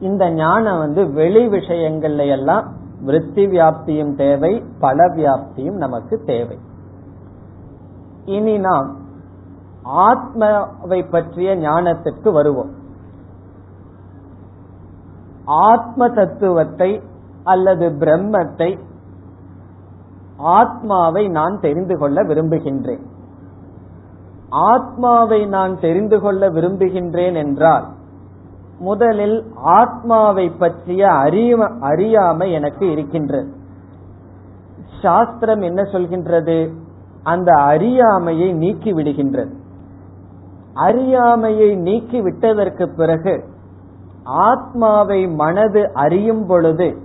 [0.00, 2.66] இந்த ஞானம் வந்து வெளி விஷயங்கள்ல எல்லாம்
[3.04, 6.58] விருத்தி வியாப்தியும் தேவை பல வியாப்தியும் நமக்கு தேவை.
[8.36, 8.88] இனி நாம்
[9.82, 12.72] ஆத்மாவை பற்றிய ஞானத்திற்கு வருவோம்.
[15.68, 16.90] ஆத்ம தத்துவத்தை
[17.44, 18.70] அல்லது பிரம்மத்தை
[20.56, 23.04] ஆத்மாவை நான் தெரிந்து கொள்ள விரும்புகின்றேன்.
[24.68, 27.86] ஆத்மாவை நான் தெரிந்து கொள்ள விரும்புகின்றேன் என்றால்
[28.78, 29.38] முதலில்
[29.78, 33.50] ஆத்மாவை பற்றிய அறிய அறியாமை எனக்கு இருக்கின்றது.
[35.02, 36.58] சாஸ்திரம் என்ன சொல்கின்றது?
[37.22, 39.52] அந்த அறியாமையை நீக்கி விடுகின்றது.
[40.74, 43.44] அறியாமையை நீக்கி விட்டதற்கு பிறகு
[44.24, 46.96] ஆத்மாவை மனது அறியும் பொழுது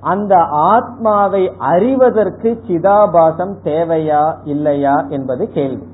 [0.00, 5.86] அந்த ஆத்மாவை அறிவதற்கு சிதாபாசம் தேவையா இல்லையா என்பது கேள்வி.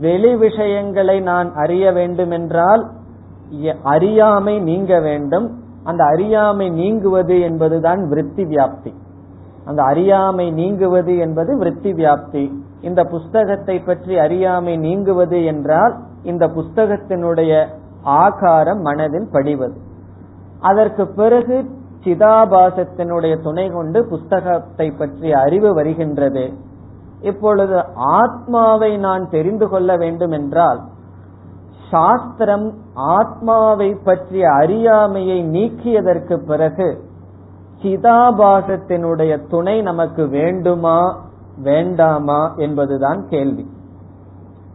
[0.00, 2.90] வெளி விஷயங்களை நான் அறிய வேண்டுமென்றால்
[3.82, 5.62] அறியாமை நீங்க வேண்டும்.
[5.84, 8.92] அந்த அறியாமை நீங்குவது என்பதுதான் விருத்தி வியாப்தி.
[9.64, 12.44] அந்த அறியாமை நீங்குவது என்பது விருத்தி வியாப்தி.
[12.80, 17.66] இந்த புஸ்தகத்தை பற்றி அறியாமை நீங்குவது என்றால் இந்த புஸ்தகத்தினுடைய
[18.02, 19.76] ஆகாரம் மனதில் படிவது.
[20.60, 21.56] அதற்கு பிறகு
[22.04, 26.52] சிதாபாசத்தினுடைய துணை கொண்டு புஸ்தகத்தை பற்றிய அறிவு வருகின்றது.
[27.20, 30.80] இப்பொழுது ஆத்மாவை நான் தெரிந்து கொள்ள வேண்டும் என்றால்
[31.90, 36.88] சாஸ்திரம் ஆத்மாவை பற்றிய அறியாமையை நீக்கியதற்கு பிறகு
[37.84, 41.26] சிதாபாசத்தினுடைய துணை நமக்கு வேண்டுமா
[41.62, 43.66] வேண்டாமா என்பதுதான் கேள்வி.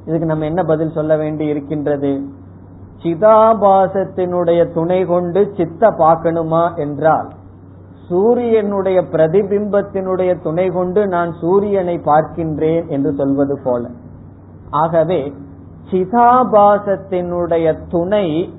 [0.06, 2.22] இதுக்கு நம்ம என்ன பதில் சொல்ல வேண்டி இருக்கின்றது?
[3.04, 7.28] சிதாபாசத்தினுடைய துணை கொண்டு சித்த பார்க்கணுமா என்றால்
[8.10, 13.88] சூரியனுடைய பிரதிபிம்பத்தினுடைய துணை கொண்டு நான் சூரியனை பார்க்கின்றேன் என்று சொல்வது போல.
[14.70, 15.34] ஆகவே
[15.92, 18.54] சிதாபாசத்தினுடைய துணை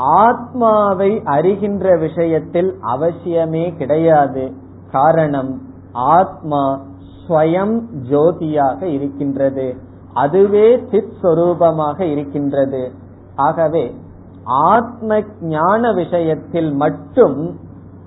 [0.00, 4.52] ஆத்மாவை அறிகின்ற விஷயத்தில் அவசியமே கிடையாது.
[4.90, 6.80] காரணம் ஆத்மா
[7.28, 7.80] ஸ்வயம்
[8.10, 9.76] ஜோதியாக இருக்கின்றது.
[10.14, 12.92] அதுவே சித் சொரூபமாக இருக்கின்றது.
[13.36, 13.94] ஆகவே
[14.44, 17.56] ஆத்ம ஞான விஷயத்தில் மட்டும்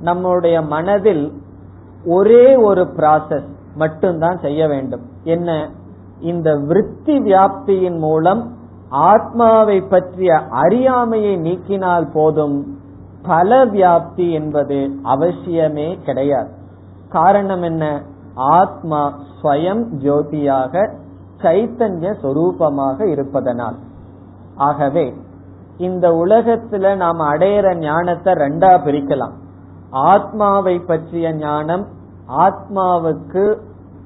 [0.02, 1.34] நம்முடைய மனதில்
[2.06, 5.02] ஒரே ஒரு ப்ராசஸ் மட்டும்தான் செய்ய வேண்டும்.
[5.24, 5.70] என்ன?
[6.20, 8.56] இந்த விருத்தி வியாப்தியின் மூலம்
[8.92, 12.80] ஆத்மாவை பற்றிய அறியாமையை நீக்கினால் போதும்
[13.24, 16.50] பல வியாப்தி என்பது அவசியமே கிடையாது.
[17.10, 18.02] காரணம் என்ன?
[18.36, 20.94] ஆத்மா ஸ்வயம் ஜோதியாக
[21.42, 23.76] சைத்தன்ய சொரூபமாக இருப்பதனால்.
[24.56, 25.14] ஆகவே
[25.78, 29.32] இந்த உலகத்துல நாம் அடையிற ஞானத்தை ரெண்டா பிரிக்கலாம்.
[29.92, 31.88] ஆத்மாவை பற்றிய ஞானம்
[32.28, 33.58] ஆத்மாவுக்கு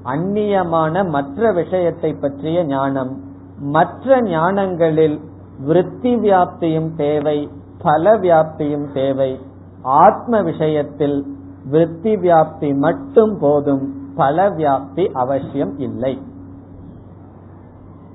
[0.04, 3.25] அந்நியமான மற்ற விஷயத்தை பற்றிய ஞானம்
[3.58, 5.20] மற்ற ஞானங்களில்
[5.58, 9.40] விருத்தி வியாப்தியும் தேவை பல வியாப்தியும் தேவை.
[9.82, 11.26] ஆத்ம விஷயத்தில்
[11.64, 16.22] விருத்தி வியாப்தி மட்டும் போதும் பல வியாப்தி அவசியம் இல்லை.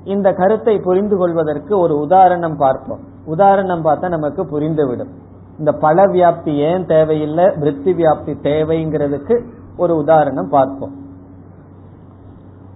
[0.04, 3.00] இந்த கருத்தை புரிந்து கொள்வதற்கு ஒரு உதாரணம் பார்ப்போம்.
[3.26, 5.10] உதாரணம் பார்த்தா நமக்கு புரிந்துவிடும்.
[5.58, 9.44] இந்த பல வியாப்தி ஏன் தேவையில்லை விருத்தி வியாப்தி தேவைங்கிறதுக்கு
[9.78, 10.92] ஒரு உதாரணம் பார்ப்போம்.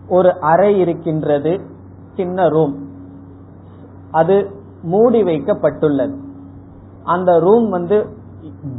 [0.10, 1.74] ஒரு அறை இருக்கின்றது
[2.16, 2.76] சின்ன ரூம்
[4.12, 4.36] அது
[4.84, 6.16] மூடி வைக்கப்பட்டுள்ளது.
[7.04, 8.06] அந்த ரூம் வந்து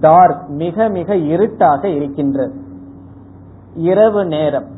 [0.01, 2.55] டார்க் மிக மிக இருட்டாக இருக்கின்றது.
[3.75, 4.69] இரவு நேரம்.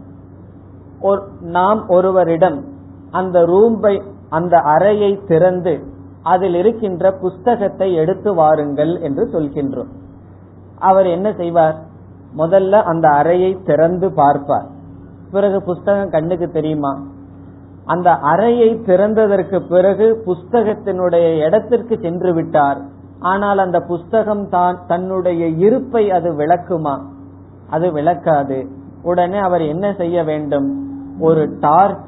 [1.40, 2.64] நாம் ஒருவரிடம்
[3.10, 5.74] அந்த ரூம்பை அந்த அறையை திறந்து
[6.22, 9.92] அதில் இருக்கின்ற புஸ்தகத்தை எடுத்து வாருங்கள் என்று சொல்கின்றோம்.
[10.78, 11.76] அவர் என்ன செய்வார்?
[12.36, 14.66] முதல்ல அந்த அறையை திறந்து பார்ப்பார்.
[15.30, 16.92] பிறகு புஸ்தகம் கண்ணுக்கு தெரியுமா?
[17.88, 22.80] அந்த அறையை திறந்ததற்கு பிறகு புஸ்தகத்தினுடைய இடத்திற்கு சென்று விட்டார்.
[23.20, 26.96] ஆனால் அந்த புஸ்தகம் தான் தன்னுடைய இருப்பை அது விளக்குமா?
[27.70, 28.58] அது விளக்காது.
[29.02, 30.68] உடனே அவர் என்ன செய்ய வேண்டும்?
[31.20, 32.06] ஒரு டார்ச்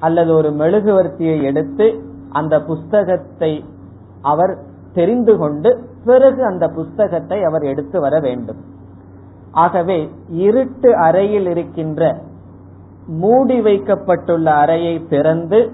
[0.00, 1.86] அல்லது ஒரு மெழுகுவர்த்தியை எடுத்து
[2.30, 3.52] அந்த புஸ்தகத்தை
[4.22, 4.52] அவர்
[4.94, 5.70] தெரிந்து கொண்டு
[6.04, 8.60] பிறகு அந்த புஸ்தகத்தை அவர் எடுத்து வர வேண்டும்.
[9.64, 9.98] ஆகவே
[10.46, 12.02] இருட்டு அறையில் இருக்கின்ற
[13.06, 15.72] மூடி வைக்கப்பட்டுள்ள அறையை திறந்து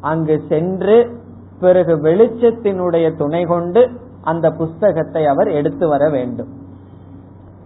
[0.00, 1.20] அங்கு சென்று
[1.60, 3.90] பிறகு வெளிச்சத்தினுடைய துணை கொண்டு
[4.22, 6.48] அந்த புஸ்தகத்தை அவர் எடுத்து வர வேண்டும்.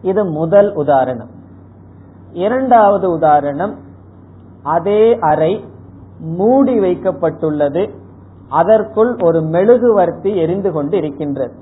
[0.02, 1.30] இது முதல் உதாரணம்.
[2.32, 3.78] இரண்டாவது உதாரணம்
[4.62, 5.64] அதே அறை
[6.20, 7.90] மூடி வைக்கப்பட்டுள்ளது
[8.48, 11.54] அதற்குள் ஒரு மெழுகுவர்த்தி எரிந்து கொண்டு இருக்கின்றது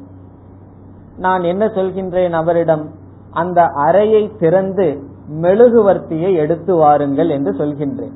[1.16, 2.30] நான் என்ன சொல்கின்றேன்?
[2.30, 2.90] அவரிடம்
[3.30, 8.12] அந்த அறையை திறந்து மெழுகுவர்த்தியை எடுத்து வாருங்கள் என்று சொல்கின்றேன்.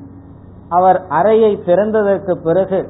[0.69, 2.89] அவர் அறையை திறந்ததற்கு பிறகு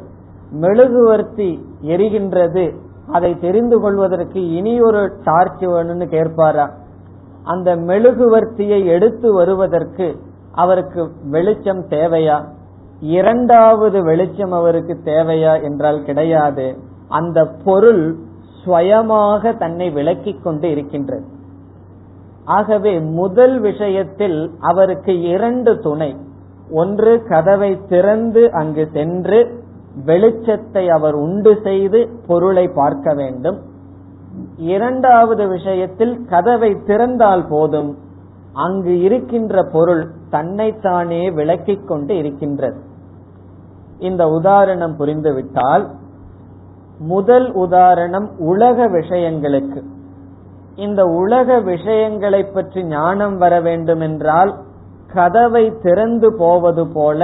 [0.51, 2.75] மெழுகுவர்த்தி எரிகின்றது.
[3.13, 6.71] அதை தெரிந்து கொள்வதற்கு இனி ஒரு டார்ச் வேணும்னு கேட்பாரா?
[7.45, 10.17] அந்த மெழுகுவர்த்தியை எடுத்து வருவதற்கு
[10.53, 12.45] அவருக்கு வெளிச்சம் தேவையா?
[13.01, 16.77] இரண்டாவது வெளிச்சம் அவருக்கு தேவையா என்றால் கிடையாது.
[17.09, 18.17] அந்த பொருள்
[18.65, 21.25] ஸ்வயமாக தன்னை விளக்கிக் கொண்டு இருக்கின்றது.
[22.49, 26.17] ஆகவே முதல் விஷயத்தில் அவருக்கு இரண்டு துணை.
[26.71, 29.65] ஒன்று கதவை திறந்து அங்கு சென்று
[30.07, 33.59] வெளிச்சத்தை அவர் உண்டு செய்து பொருளை பார்க்க வேண்டும்.
[34.57, 37.97] இரண்டாவது விஷயத்தில் கதவை திறந்தால் போதும்.
[38.53, 42.81] அங்கு இருக்கின்ற பொருள் தன்னைத்தானே விளக்கிக் கொண்டு இருக்கின்றது.
[43.99, 45.87] இந்த உதாரணம் புரிந்துவிட்டால்
[46.99, 49.83] முதல் உதாரணம் உலக விஷயங்களுக்கு.
[50.87, 54.53] இந்த உலக விஷயங்களை பற்றி ஞானம் வர வேண்டும் என்றால்
[55.15, 57.21] கதவை திறந்து போவது போல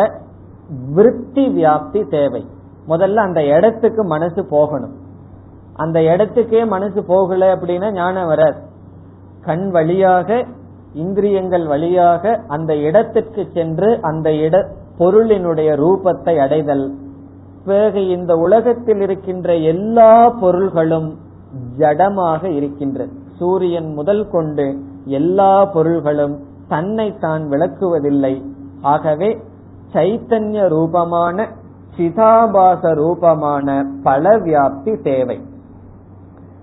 [0.96, 2.42] விருத்தி வியாப்தி தேவை.
[2.88, 4.94] முதல்ல அந்த இடத்துக்கு மனசு போகணும்.
[5.76, 8.58] அந்த இடத்துக்கே மனசு போகல அப்படின்னா ஞானம் வராது.
[9.40, 10.28] கண் வழியாக
[10.92, 14.56] இந்திரியங்கள் வழியாக அந்த இடத்திற்கு சென்று அந்த இட
[14.98, 16.86] பொருளினுடைய ரூபத்தை அடைதல்.
[17.64, 20.12] பிறகு இந்த உலகத்தில் இருக்கின்ற எல்லா
[20.42, 21.10] பொருள்களும்
[21.78, 23.14] ஜடமாக இருக்கின்றது.
[23.38, 26.36] சூரியன் முதல் கொண்டு எல்லா பொருள்களும்
[26.68, 28.44] தன்னை தான் விளக்குவதில்லை.
[28.82, 29.42] ஆகவே
[29.92, 31.48] சைத்தன்ய ரூபமான
[31.96, 35.40] சிதாபாச ரூபமான பல வியாப்தி தேவை.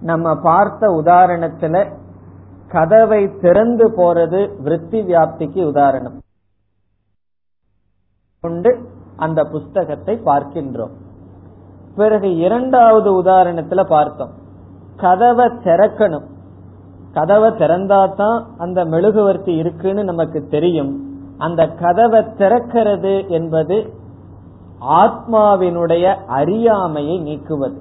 [0.02, 1.92] நம்ம பார்த்த உதாரணத்துல
[2.68, 6.18] கதவை திறந்து போறது விருத்தி வியாப்திக்கு உதாரணம்.
[8.40, 10.94] கொண்டு அந்த புஸ்தகத்தை பார்க்கின்றோம்.
[11.96, 14.32] பிறகு இரண்டாவது உதாரணத்துல பார்த்தோம்.
[14.98, 16.28] கதவை திறக்கணும்.
[17.14, 21.20] கதவை திறந்தாதான் அந்த மெழுகுவர்த்தி இருக்குன்னு நமக்கு தெரியும்.
[21.38, 23.94] அந்த கதவை திறக்கிறது என்பது
[24.90, 27.78] ஆத்மாவினுடைய அறியாமையை நீக்குவது.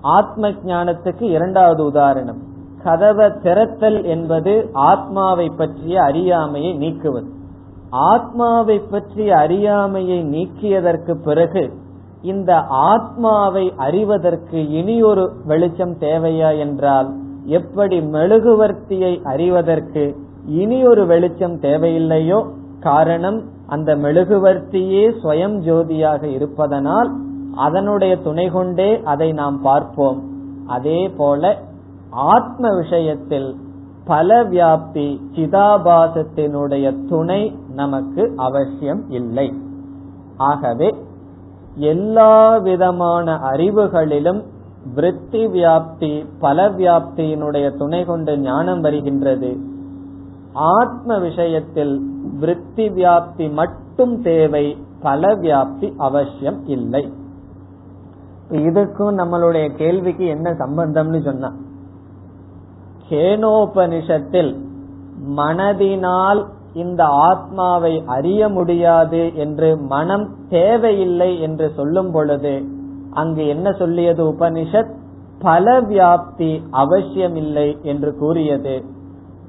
[0.00, 2.38] ஆத்ம ஞானத்துக்கு இரண்டாவது உதாரணம்.
[2.82, 7.28] கதவை திறத்தல் என்பது ஆத்மாவை பற்றிய அறியாமையை நீக்குவது.
[7.90, 11.72] ஆத்மாவை பற்றிய அறியாமையை நீக்கியதற்கு பிறகு
[12.22, 17.19] இந்த ஆத்மாவை அறிவதற்கு இனி ஒரு வெளிச்சம் தேவையா என்றால்
[17.50, 20.04] எப்படி மெழுகுவர்த்தியை அறிவதற்கு
[20.60, 22.38] இனி ஒரு வெளிச்சம் தேவையில்லையோ?
[22.80, 27.10] காரணம் அந்த மெழுகுவர்த்தியே ஸ்வயம் ஜோதியாக இருப்பதனால்
[27.56, 30.20] அதனுடைய துணை கொண்டே அதை நாம் பார்ப்போம்.
[30.66, 31.42] அதே போல
[32.10, 33.48] ஆத்ம விஷயத்தில்
[34.04, 37.42] பல வியாப்தி சிதாபாசத்தினுடைய துணை
[37.74, 39.48] நமக்கு அவசியம் இல்லை.
[40.36, 40.90] ஆகவே
[41.90, 44.40] எல்லா விதமான அறிவுகளிலும்
[44.94, 49.50] விருத்தி வியாப்தி பல வியாப்தியினுடைய துணை கொண்டு ஞானம் வருகின்றது.
[50.52, 51.94] ஆத்ம விஷயத்தில்
[52.40, 57.12] விருத்தி வியாப்தி மட்டும் தேவை பல வியாப்தி அவசியம் இல்லை.
[58.50, 61.50] இதுக்கும் நம்மளுடைய கேள்விக்கு என்ன சம்பந்தம்னு சொன்னா
[63.08, 64.50] கேனோபனிஷத்தில்
[65.36, 66.40] மனதினால்
[66.74, 72.54] இந்த ஆத்மாவை அறிய முடியாது என்று மனம் தேவையில்லை என்று சொல்லும் பொழுது
[73.10, 74.98] அங்கு என்ன சொல்லியது உபனிஷத்?
[75.38, 78.84] பல வியாப்தி அவசியமில்லை என்று கூறியது.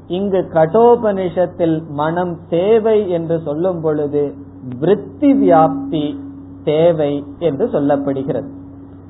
[0.07, 4.33] இங்கு கடோபனிஷத்தில் மனம் தேவை என்று சொல்லும் பொழுது
[4.79, 6.17] விருத்தி வியாப்தி
[6.63, 8.47] தேவை என்று சொல்லப்படுகிறது.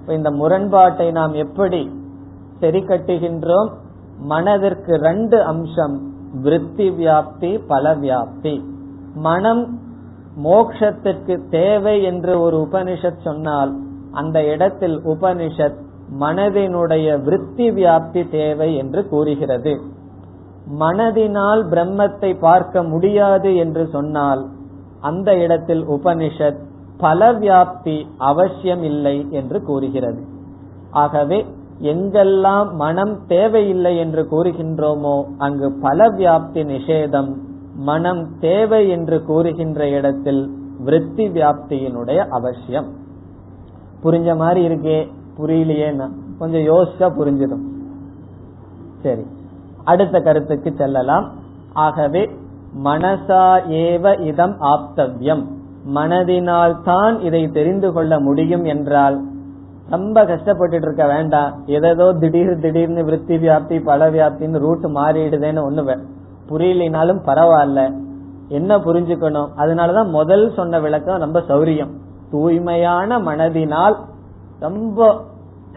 [0.08, 1.90] இந்த முரண்பாட்டை நாம் எப்படி
[2.60, 3.70] சரி கட்டுகின்றோம்
[4.20, 8.64] மனதிற்கு ரெண்டு அம்சம் விருத்தி வியாப்தி பல வியாப்தி.
[9.14, 9.80] மனம்
[10.44, 13.76] மோக்ஷத்திற்கு தேவை என்று ஒரு உபனிஷத் சொன்னால்
[14.12, 15.80] அந்த இடத்தில் உபனிஷத்
[16.20, 19.82] மனதினுடைய விருத்தி வியாப்தி தேவை என்று கூறுகிறது.
[20.80, 24.46] மனதினால் பிரம்மத்தை பார்க்க முடியாது என்று சொன்னால்
[25.00, 26.60] அந்த இடத்தில் உபனிஷத்
[26.98, 30.22] பல வியாப்தி அவசியம் இல்லை என்று கூறுகிறது.
[30.92, 31.46] ஆகவே
[31.82, 37.32] எங்கெல்லாம் மனம் தேவையில்லை என்று கூறுகின்றோமோ அங்கு பல வியாப்தி நிஷேதம்
[37.76, 43.01] மனம் தேவை என்று கூறுகின்ற இடத்தில் விருத்தி வியாப்தியினுடைய அவசியம்.
[44.04, 45.08] புரிஞ்ச மாதிரி இருக்கே
[45.40, 46.10] புரியலையேன்னா
[46.40, 47.66] கொஞ்சம் யோசிச்சா புரிஞ்சிடும்.
[49.02, 49.26] சரி.
[49.84, 51.32] அடுத்த கருத்துக்கு செல்லலாம்.
[51.74, 52.30] ஆகவே
[52.84, 55.44] மனசா ஏவ இதம் ஆப்தவ்யம்.
[55.96, 59.22] மனதினால் தான் இதை தெரிந்து கொள்ள முடியும் என்றால்
[59.90, 61.54] ரொம்ப கஷ்டப்பட்டுட்டு இருக்க வேண்டாம்.
[61.66, 65.98] ஏதோ திடீர் திடீர்னு விருத்தி வியாப்தி பல வியாப்தின்னு ரூட் மாறிடுதேன்னு ஒண்ணு
[66.50, 67.94] புரியலினாலும் பரவாயில்ல.
[68.48, 69.50] என்ன புரிஞ்சுக்கணும்?
[69.58, 71.92] அதனாலதான் முதல் சொன்ன விளக்கம் ரொம்ப சௌரியம்.
[72.32, 73.96] தூய்மையான மனதினால்
[74.60, 75.22] ரொம்ப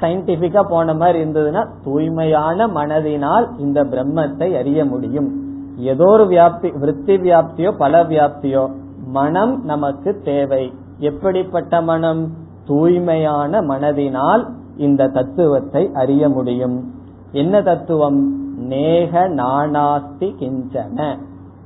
[0.01, 5.31] சயின்டிபிக்கா போன மாதிரி இருந்ததுன்னா தூய்மையான மனதினால் இந்த பிரம்மத்தை அறிய முடியும்.
[5.77, 8.71] ஏதோ ஒரு வியாப்தி விருத்தி வியாப்தியோ பல வியாப்தியோ
[9.07, 10.73] மனம் நமக்கு தேவை.
[10.99, 12.31] எப்படிப்பட்ட மனம்?
[12.67, 16.95] தூய்மையான மனதினால் இந்த தத்துவத்தை அறிய முடியும்.
[17.33, 18.19] என்ன தத்துவம்?
[18.57, 21.19] நேக நானாஸ்தி கிஞ்சன.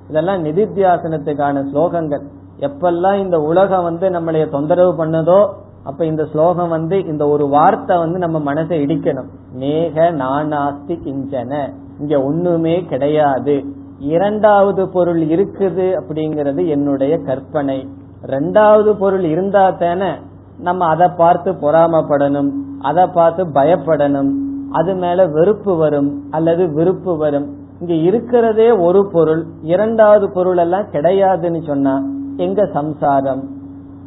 [0.09, 2.23] இதெல்லாம் நிதித்தியாசனத்துக்கான ஸ்லோகங்கள்.
[2.61, 5.41] எப்பெல்லாம் இந்த உலகம் வந்து நம்மளைய தொந்தரவு பண்ணுதோ
[5.85, 9.29] அப்ப இந்த ஸ்லோகம் வந்து இந்த ஒரு வார்த்தை வந்து நம்ம மனசை இடிக்கணும்.
[9.61, 11.53] மேக நானாஸ்தி கிஞ்சன.
[12.01, 13.65] இங்க ஒண்ணுமே கிடையாது.
[13.99, 17.79] இரண்டாவது பொருள் இருக்குது அப்படிங்கறது என்னுடைய கற்பனை.
[18.27, 20.11] ரெண்டாவது பொருள் இருந்தா தானே
[20.59, 22.51] நம்ம அதை பார்த்து பொறாமப்படணும்
[22.81, 24.31] அதை பார்த்து பயப்படணும்.
[24.71, 27.49] அது மேல வெறுப்பு வரும் அல்லது விருப்பு வரும்.
[27.81, 31.95] இங்க இருக்கிறதே ஒரு பொருள் இரண்டாவது பொருள் எல்லாம் கிடையாதுன்னு சொன்னா
[32.39, 33.45] எங்க சம்சாரம்?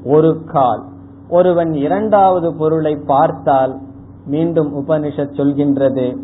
[0.03, 0.83] ஒரு கால்.
[1.29, 3.79] ஒருவன் இரண்டாவது பொருளை பார்த்தால்
[4.25, 6.17] மீண்டும் உபனிஷத் சொல்கின்றது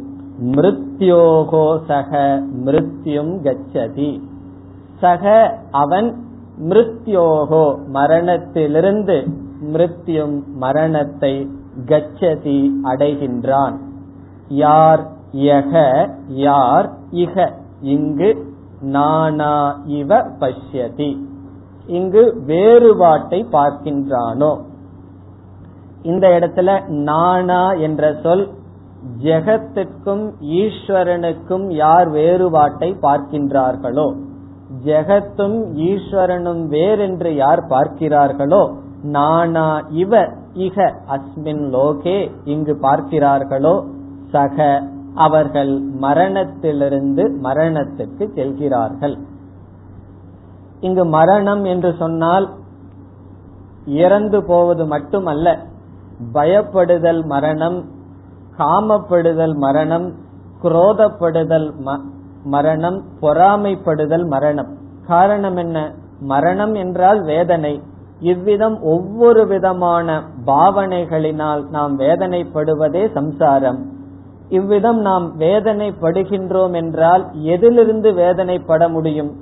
[0.43, 4.22] மிருத்யோகோ சக மிருத்யும் கச்சதி.
[4.99, 6.16] சக அவன்
[6.60, 9.28] மிருத்யோகோ மரணத்திலிருந்து
[9.74, 11.47] மிருத்யும் மரணத்தை
[11.86, 13.78] கச்சதி அடைகின்றான்.
[14.47, 17.51] யார் யக யார் இக?
[17.82, 21.18] இங்கு நானா இவ பஷ்யதி.
[21.88, 24.61] இங்கு வேறுபாட்டை பார்க்கின்றானோ?
[26.01, 28.49] இந்த இடத்துல நானா என்ற சொல்
[29.23, 34.15] ஜெகத்துக்கும் ஈஸ்வரனுக்கும் யார் வேறுபாட்டை பார்க்கின்றார்களோ?
[34.85, 38.73] ஜெகத்தும் ஈஸ்வரனும் வேறென்று யார் பார்க்கிறார்களோ?
[39.03, 43.85] நானா இவ இக அஸ்மின் லோகே இங்கு பார்க்கிறார்களோ?
[44.31, 44.83] சக
[45.15, 49.17] அவர்கள் மரணத்திலிருந்து மரணத்துக்கு செல்கிறார்கள்.
[50.80, 52.53] இங்கு மரணம் என்று சொன்னால்
[53.86, 55.57] இறந்து போவது மட்டுமல்ல
[56.34, 57.86] பயப்படுதல் மரணம்
[58.57, 60.13] காமப்படுதல் மரணம்
[60.63, 61.73] குரோதப்படுதல்
[62.43, 64.78] மரணம் பொறாமைப்படுதல் மரணம்.
[65.07, 65.93] காரணம் என்ன?
[66.19, 67.82] மரணம் என்றால் வேதனை.
[68.19, 73.86] இவ்விதம் ஒவ்வொரு விதமான பாவனைகளினால் நாம் வேதனைப்படுவதே சம்சாரம்.
[74.49, 79.36] இவ்விதம் நாம் வேதனைப்படுகின்றோம் என்றால் எதிலிருந்து வேதனைப்பட முடியும்?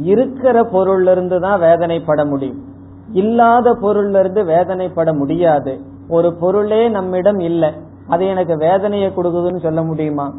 [0.00, 2.64] இருக்கிற பொருளிலிருந்து தான் வேதனைப்பட முடியும்.
[3.12, 5.80] இல்லாத பொருளிலிருந்து வேதனைப்பட முடியாது.
[6.08, 7.70] ஒரு பொருளே நம்மிடம் இல்லை.
[8.08, 10.34] அது எனக்கு வேதனையை கொடுக்குதுன்னு சொல்ல முடியுமா?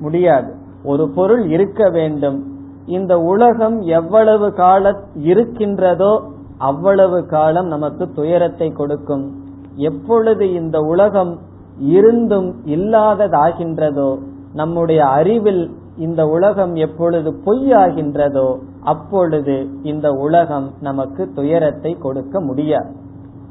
[0.00, 0.54] முடியாது.
[0.84, 2.44] ஒரு பொருள் இருக்க வேண்டும்.
[2.86, 6.22] இந்த உலகம் எவ்வளவு கால இருக்கின்றதோ
[6.58, 9.32] அவ்வளவு காலம் நமக்கு துயரத்தை கொடுக்கும்.
[9.74, 11.38] எப்பொழுது இந்த உலகம்
[11.78, 14.18] இருந்தும் இல்லாததாகின்றதோ
[14.52, 18.58] நம்முடைய அறிவில் இந்த உலகம் எப்பொழுது பொய்யாகின்றதோ
[18.92, 22.90] அப்பொழுது இந்த உலகம் நமக்கு துயரத்தை கொடுக்க முடியாது.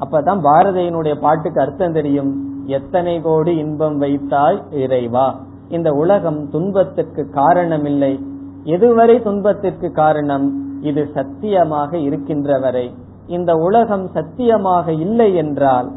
[0.03, 2.31] அப்பதான் பாரதியினுடைய பாட்டுக்கு அர்த்தம் தெரியும்.
[2.77, 5.27] எத்தனை கோடி இன்பம் வைத்தாய் இறைவா.
[5.69, 8.13] இந்த உலகம் துன்பத்திற்கு காரணமில்லை.
[8.75, 10.47] எதுவரை துன்பத்திற்கு காரணம்?
[10.81, 12.87] இது சத்தியமாக இருக்கின்ற வரை
[13.27, 15.87] இந்த உலகம் சத்தியமாக இல்லை என்றால்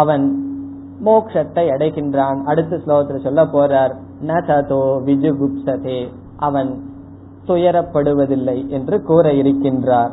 [0.00, 0.24] அவன்
[1.04, 2.38] மோக்ஷத்தை அடைகின்றான்.
[2.44, 3.92] அடுத்த ஸ்லோகத்தில் சொல்ல போறார்
[4.26, 6.00] ந ததோ விஜுகுப்சதே.
[6.36, 6.70] அவன்
[7.46, 10.12] துயரப்படுவதில்லை என்று கூற இருக்கின்றார்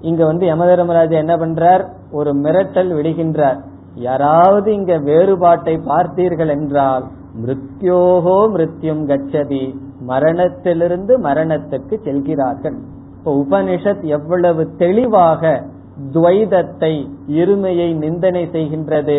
[0.00, 1.82] இங்க வந்து யமதர்மராஜா என்ன பண்றார்?
[2.10, 3.58] ஒரு மிரட்டல் விடுகின்றார்.
[3.94, 7.04] யாராவது இங்க வேறுபாட்டை பார்த்தீர்கள் என்றால்
[7.44, 9.64] மிருத்யோகோ மிருத்யும் கச்சதி
[10.00, 12.76] மரணத்திலிருந்து மரணத்துக்கு செல்கிறார்கள்.
[13.16, 15.42] இப்போ உபனிஷத் எவ்வளவு தெளிவாக
[16.14, 16.94] துவைதத்தை
[17.40, 19.18] இருமையை நிந்தனை செய்கின்றது.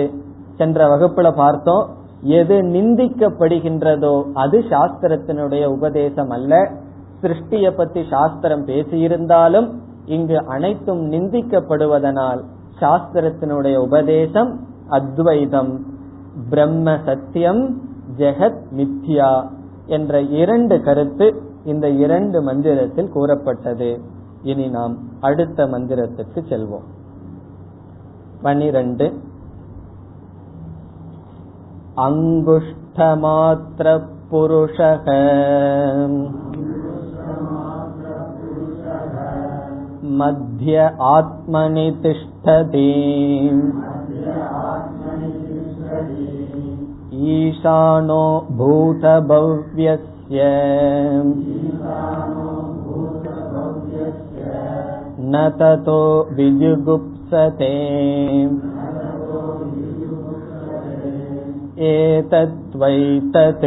[0.56, 1.86] சென்ற வகுப்புல பார்த்தோம்
[2.38, 6.54] எது நிந்திக்கப்படுகின்றதோ அது சாஸ்திரத்தினுடைய உபதேசம் அல்ல.
[7.22, 9.74] சிருஷ்டிய பத்தி சாஸ்திரம் பேசியிருந்தாலும்
[10.06, 12.44] இங்கு அனைத்தும் நிந்திக்கப்படுவதனால்
[12.80, 14.60] சாஸ்திரத்தினுடைய உபதேசம்
[14.90, 15.86] அத்வைதம்.
[16.50, 17.82] பிரம்ம சத்தியம்
[18.18, 19.50] ஜெகத் மித்யா
[19.86, 24.02] என்ற இரண்டு கருத்து இந்த இரண்டு மந்திரத்தில் கூறப்பட்டது.
[24.44, 26.88] இனி நாம் அடுத்த மந்திரத்திற்கு செல்வோம்.
[28.42, 29.20] பனிரெண்டு.
[31.96, 35.08] அங்குஷ்டமாத்திர புருஷக.
[40.21, 42.89] मध्य आत्मनि तिष्ठति
[47.35, 48.25] ईशानो
[48.59, 50.49] भूतभव्यस्य
[55.33, 56.01] न ततो
[56.37, 57.73] विजुगुप्सते
[61.91, 63.65] एतद्वैतत्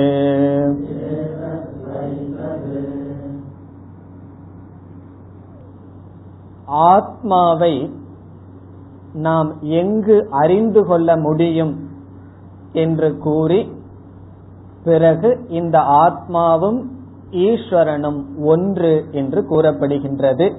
[6.73, 7.93] ஆத்மாவை
[9.15, 11.89] நாம் எங்கு அறிந்து கொள்ள முடியும்
[12.73, 13.73] என்று கூறி
[14.85, 16.85] பிறகு இந்த ஆத்மாவும்
[17.31, 20.53] ஈஸ்வரனும் ஒன்று என்று கூறப்படுகின்றது.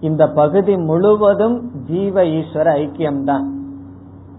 [0.00, 3.46] இந்த பகுதி முழுவதும் ஜீவ ஈஸ்வர ஐக்கியம்தான்.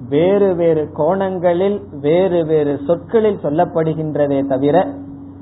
[0.10, 4.94] வேறு வேறு கோணங்களில் வேறு வேறு சொற்களில் சொல்லப்படுகின்றதே தவிர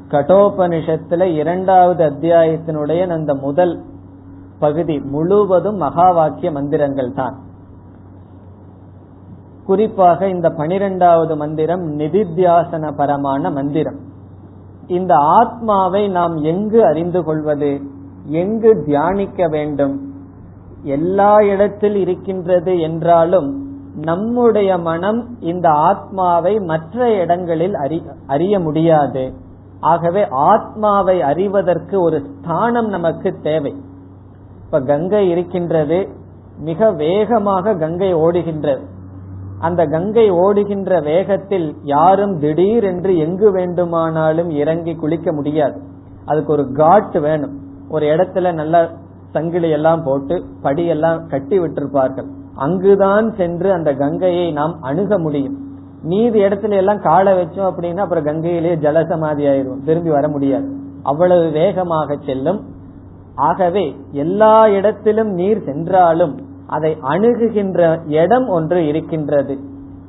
[0.09, 3.83] கடோபனிஷத்துல இரண்டாவது அத்தியாயத்தினுடைய அந்த முதல்
[4.59, 7.35] பகுதி முழுவதும் மகா வாக்கிய மந்திரங்கள் தான்.
[9.65, 13.99] குறிப்பாக இந்த பனிரெண்டாவது மந்திரம் நிதித்தியாசன பரமான மந்திரம்.
[14.87, 17.81] இந்த ஆத்மாவை நாம் எங்கு அறிந்து கொள்வது?
[18.25, 20.13] எங்கு தியானிக்க வேண்டும்?
[20.83, 27.75] எல்லா இடத்தில் இருக்கின்றது என்றாலும் நம்முடைய மனம் இந்த ஆத்மாவை மற்ற இடங்களில்
[28.27, 29.33] அறிய முடியாது.
[29.79, 33.75] ஆகவே ஆத்மாவை அறிவதற்கு ஒரு ஸ்தானம் நமக்கு தேவை.
[34.65, 36.07] இப்ப கங்கை இருக்கின்றது
[36.59, 38.83] மிக வேகமாக கங்கை ஓடுகின்றது.
[39.59, 45.81] அந்த கங்கை ஓடுகின்ற வேகத்தில் யாரும் திடீர் என்று எங்கு வேண்டுமானாலும் இறங்கி குளிக்க முடியாது.
[46.25, 47.59] அதுக்கு ஒரு காட் வேணும்.
[47.89, 48.89] ஒரு இடத்துல நல்ல
[49.31, 52.27] சங்கிலி எல்லாம் போட்டு படியெல்லாம் கட்டி விட்டிருப்பார்கள்.
[52.55, 55.57] அங்குதான் சென்று அந்த கங்கையை நாம் அணுக முடியும்.
[56.03, 59.83] மீதி இடத்துல எல்லாம் காலை வச்சோம் அப்படின்னா அப்புறம் கங்கையிலேயே ஜலசமாதி ஆயிரும்.
[59.85, 60.71] திரும்பி வர முடியாது.
[61.03, 62.73] அவ்வளவு வேகமாக செல்லும்
[63.35, 69.59] ஆகவே எல்லா இடத்திலும் நீர் சென்றாலும் அதை அணுகுகின்ற இடம் ஒன்று இருக்கின்றது.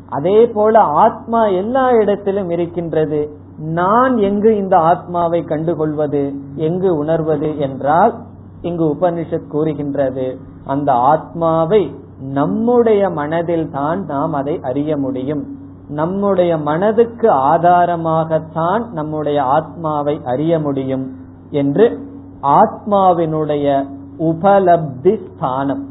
[0.08, 3.36] அதே போல ஆத்மா எல்லா இடத்திலும் இருக்கின்றது.
[3.58, 8.14] நான் எங்கு இந்த ஆத்மாவை கண்டுகொள்வது எங்கு உணர்வது என்றால்
[8.60, 10.38] இங்கு உபனிஷத் கூறுகின்றது.
[10.64, 15.44] அந்த ஆத்மாவை நம்முடைய மனதில் தான் நாம் அதை அறிய முடியும்.
[15.88, 21.12] நம்முடைய மனதுக்கு ஆதாரமாகத்தான் நம்முடைய ஆத்மாவை அறிய முடியும்
[21.50, 21.98] என்று
[22.42, 23.86] ஆத்மாவினுடைய
[24.18, 25.84] உபலப்தி ஸ்தானம்.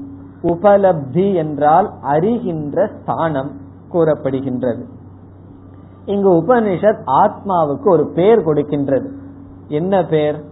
[0.43, 3.51] உபலப்தி என்றால் அறிகின்ற ஸ்தானம்
[3.93, 4.83] கூறப்படுகின்றது.
[6.05, 9.09] இங்கு உபனிஷத் ஆத்மாவுக்கு ஒரு பெயர் கொடுக்கின்றது.
[9.67, 10.43] என்ன பெயர்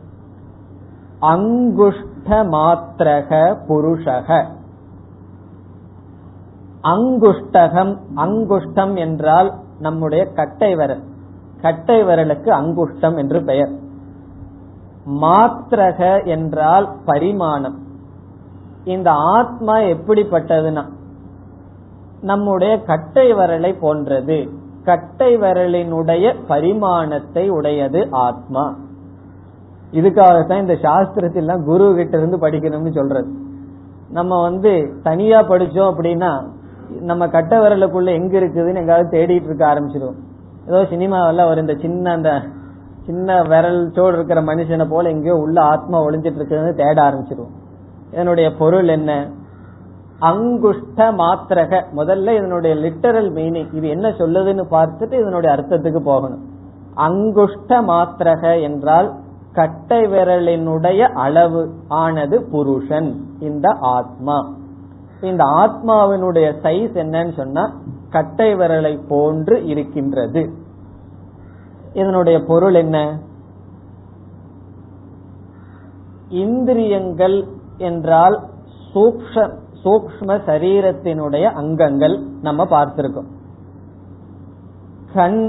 [1.22, 4.46] அங்குஷ்ட மாத்திரக புருஷக.
[6.84, 11.04] அங்குஷ்டகம் அங்குஷ்டம் என்றால் நம்முடைய கட்டை விரல்
[11.62, 13.82] கட்டை விரலுக்கு அங்குஷ்டம் என்று பெயர்.
[15.06, 17.78] மாத்திரக என்றால் பரிமாணம்.
[18.84, 20.84] இந்த ஆத்மா எப்படிப்பட்டதுன்னா
[22.22, 24.50] நம்முடைய கட்டை விரலை போன்றது.
[24.84, 28.76] கட்டை விரலினுடைய பரிமாணத்தை உடையது ஆத்மா.
[29.92, 33.32] இதுக்காகத்தான் இந்த சாஸ்திரத்திலாம் குரு கிட்ட இருந்து படிக்கணும்னு சொல்றது.
[34.10, 36.48] நம்ம வந்து தனியா படிச்சோம் அப்படின்னா
[37.00, 40.20] நம்ம கட்ட விரலுக்குள்ள எங்க இருக்குதுன்னு எங்காவது தேடிட்டு இருக்க ஆரம்பிச்சிருவோம்.
[40.68, 42.42] ஏதோ சினிமாவெல்லாம் ஒரு இந்த சின்ன அந்த
[43.06, 47.54] சின்ன விரல் சோடு இருக்கிற மனுஷனை போல எங்கேயோ உள்ள ஆத்மா ஒளிஞ்சிட்டு இருக்கிறது தேட ஆரம்பிச்சிருவோம்
[48.12, 49.30] இதனுடைய பொருள் என்ன?
[50.22, 51.84] அங்குஷ்ட மாத்திரக.
[51.96, 56.44] முதல்ல இதனுடைய லிட்டரல் மீனிங் இது என்ன சொல்லுதுன்னு பார்த்துட்டு இதனுடைய அர்த்தத்துக்கு போகணும்.
[56.96, 59.14] அங்குஷ்ட மாத்திரக என்றால்
[59.54, 64.50] கட்டை விரலினுடைய அளவு ஆனது புருஷன் இந்த ஆத்மா.
[65.22, 67.72] இந்த ஆத்மாவினுடைய சைஸ் என்னன்னு சொன்னா
[68.10, 70.50] கட்டை விரலை போன்று இருக்கின்றது.
[71.94, 72.98] இதனுடைய பொருள் என்ன?
[76.44, 77.38] இந்திரியங்கள்
[77.90, 78.36] என்றால்
[79.84, 83.30] சூக்ம சரீரத்தினுடைய அங்கங்கள் நம்ம பார்த்திருக்கோம்.
[85.14, 85.42] கண்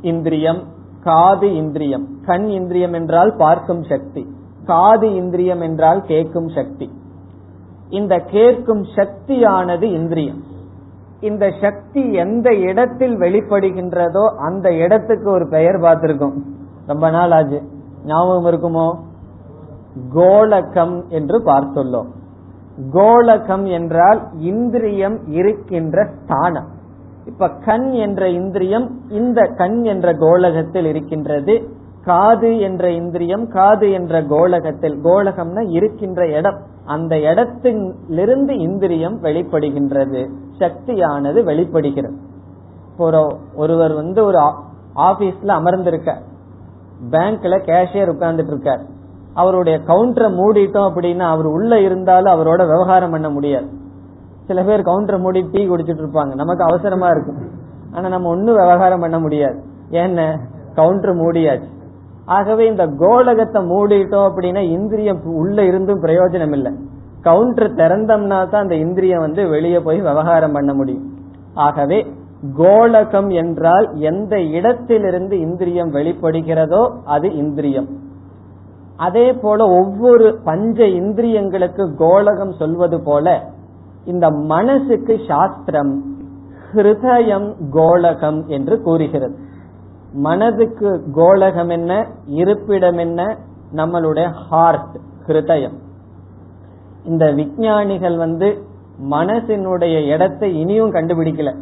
[0.00, 0.62] இந்திரியம்
[1.02, 2.06] காது இந்திரியம்.
[2.24, 4.22] கண் இந்திரியம் என்றால் பார்க்கும் சக்தி.
[4.64, 6.88] காது இந்திரியம் என்றால் கேட்கும் சக்தி.
[7.90, 10.40] இந்த கேட்கும் சக்தியானது இந்திரியம்.
[11.20, 16.32] இந்த சக்தி எந்த இடத்தில் வெளிப்படுகின்றதோ அந்த இடத்துக்கு ஒரு பெயர் பார்த்திருக்கோம்.
[16.86, 17.62] ரொம்ப நாள் ஆச்சு.
[18.04, 18.98] ஞாபகம் இருக்குமோ?
[20.14, 22.06] கோலகம் என்று பார்த்துள்ளோம்.
[22.92, 26.66] கோலகம் என்றால் இந்திரியம் இருக்கின்ற ஸ்தானம்.
[27.26, 31.68] இப்ப கண் என்ற இந்திரியம் இந்த கண் என்ற கோலகத்தில் இருக்கின்றது.
[32.04, 36.58] காது என்ற இந்திரியம் காது என்ற கோலகத்தில் கோலகம்னா இருக்கின்ற இடம்.
[36.86, 40.30] அந்த இடத்திலிருந்து இந்திரியம் வெளிப்படுகின்றது.
[40.58, 42.16] சக்தியானது வெளிப்படுகிறது.
[42.98, 44.38] ஒரு ஒருவர் வந்து ஒரு
[44.96, 46.18] ஆபீஸ்ல அமர்ந்திருக்க
[47.10, 48.82] பேங்க்ல கேஷியர் உட்கார்ந்துட்டு இருக்கார்
[49.34, 53.68] அவருடைய கவுண்டரை மூடிட்டோம் அப்படின்னா அவர் உள்ள இருந்தாலும் அவரோட விவகாரம் பண்ண முடியாது.
[54.46, 57.38] சில பேர் கவுண்டரை மூடி டீ குடிச்சிட்டு இருப்பாங்க நமக்கு அவசரமா இருக்கும்.
[57.92, 59.62] ஆனா நம்ம ஒன்னும் விவகாரம் பண்ண முடியாது.
[59.90, 60.38] ஏன்னா
[60.74, 61.74] கவுண்டர் மூடியாச்சு.
[62.26, 66.72] ஆகவே இந்த கோலகத்தை மூடிட்டோம் அப்படின்னா இந்திரியம் உள்ள இருந்தும் பிரயோஜனம் இல்லை
[67.22, 71.06] கவுண்டர் திறந்தோம்னா தான் அந்த இந்திரியம் வந்து வெளியே போய் விவகாரம் பண்ண முடியும்.
[71.54, 71.98] ஆகவே
[72.56, 77.88] கோலகம் என்றால் எந்த இடத்திலிருந்து இந்திரியம் வெளிப்படுகிறதோ அது இந்திரியம்.
[78.96, 83.36] அதே போல ஒவ்வொரு பஞ்ச இந்திரியங்களுக்கு கோலகம் சொல்வது போல
[84.04, 85.92] இந்த மனசுக்கு சாஸ்திரம்
[86.72, 89.36] ஹிருதயம் கோலகம் என்று கூறுகிறது.
[90.12, 92.06] மனதுக்கு கோலகம் என்ன?
[92.26, 93.36] இருப்பிடம் என்ன?
[93.74, 94.96] நம்மளுடைய ஹார்ட்
[95.26, 95.78] ஹிருதயம்.
[97.04, 98.64] இந்த விஞ்ஞானிகள் வந்து
[99.10, 101.56] மனசினுடைய இடத்தை இனியும் கண்டுபிடிக்கல.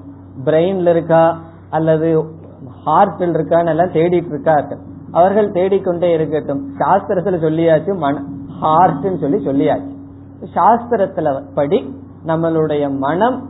[0.44, 1.40] பிரெயின்ல இருக்கா?
[1.70, 2.24] அல்லது
[2.86, 4.78] ஹார்ட்டில் இருக்கான்னு எல்லாம் தேடிட்டு இருக்கார்கள்.
[5.10, 6.76] அவர்கள் தேடிக்கொண்டே இருக்கட்டும்.
[6.78, 8.22] சாஸ்திரத்துல சொல்லியாச்சு மன
[8.62, 9.94] ஹார்ட்னு சொல்லி சொல்லியாச்சு.
[10.54, 11.94] சாஸ்திரத்துல படி
[12.26, 13.48] நம்மளுடைய மனம்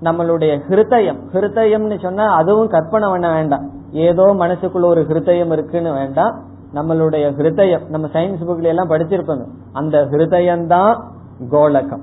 [0.00, 1.18] நம்மளுடைய ஹிருதயம்.
[1.32, 3.73] ஹிருதயம்னு சொன்னா அதுவும் கற்பனை பண்ண வேண்டாம்.
[3.94, 6.42] ஏதோ மனசுக்குள்ள ஒரு ஹிருதயம் இருக்குன்னு வேண்டாம்.
[6.74, 11.12] நம்மளுடைய ஹிருதயம் நம்ம சயின்ஸ் புக்ல எல்லாம் படிச்சிருப்போம் அந்த ஹிருதயம் தான்
[11.50, 12.02] கோலகம்.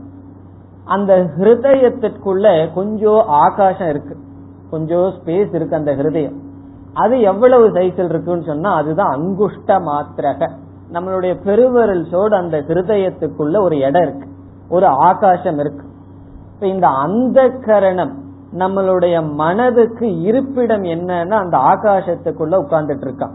[0.83, 4.17] அந்த ஹிருதயத்திற்குள்ள கொஞ்சம் ஆகாசம் இருக்கு.
[4.69, 6.35] கொஞ்சம் ஸ்பேஸ் இருக்கு அந்த ஹிருதயம்.
[6.93, 10.49] அது எவ்வளவு சைஸில் இருக்குன்னு சொன்னா அதுதான் அங்குஷ்ட மாத்திரக.
[10.93, 14.27] நம்மளுடைய பெருவரல் சோடு அந்த ஹிருதயத்துக்குள்ள ஒரு இடம் இருக்கு.
[14.69, 15.85] ஒரு ஆகாசம் இருக்கு.
[16.53, 23.31] இப்ப இந்த அந்த கரணம் நம்மளுடைய மனதுக்கு இருப்பிடம் என்னன்னா அந்த ஆகாசத்துக்குள்ள உட்கார்ந்துட்டு இருக்கான்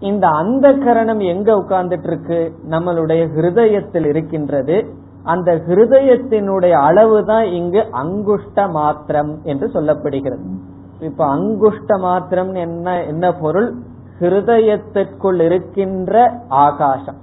[0.00, 4.86] இந்த அந்த கரணம் எங்க உட்கார்ந்துட்டு இருக்கு நம்மளுடைய ஹிருதயத்தில் இருக்கின்றது.
[5.22, 10.44] அந்த ஹிருதயத்தினுடைய அளவு தான் இங்கு அங்குஷ்ட மாத்திரம் என்று சொல்லப்படுகிறது.
[11.00, 13.74] இப்ப அங்குஷ்ட மாத்திரம் என்ன என்ன பொருள்?
[14.20, 17.16] ஹிருதயத்திற்குள் இருக்கின்ற ஆகாசம்.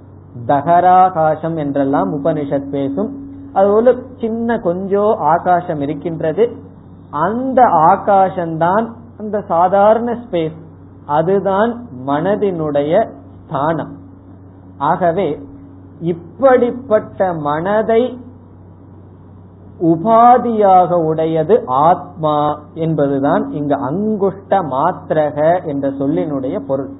[0.46, 3.16] தகராகாசம் என்றெல்லாம் உபனிஷத் பேசும்.
[3.52, 6.50] அதுபோல சின்ன கொஞ்சம் ஆகாசம் இருக்கின்றது.
[7.22, 7.62] அந்த
[7.92, 8.86] ஆகாசம்தான்
[9.18, 10.60] அந்த சாதாரண ஸ்பேஸ்
[11.06, 11.72] அதுதான்
[12.06, 12.92] மனதினுடைய
[13.46, 13.92] ஸ்தானம்.
[14.78, 15.28] ஆகவே
[16.00, 18.02] இப்படிப்பட்ட மனதை
[19.82, 22.36] உபாதியாக உடையது ஆத்மா
[22.74, 26.90] என்பதுதான் இங்கு அங்குஷ்ட மாத்திரக என்ற சொல்லினுடைய பொருள்.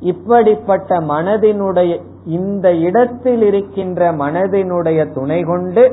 [0.00, 1.92] இப்படிப்பட்ட மனதினுடைய
[2.24, 5.84] இந்த இடத்தில் இருக்கின்ற மனதினுடைய துணை கொண்டு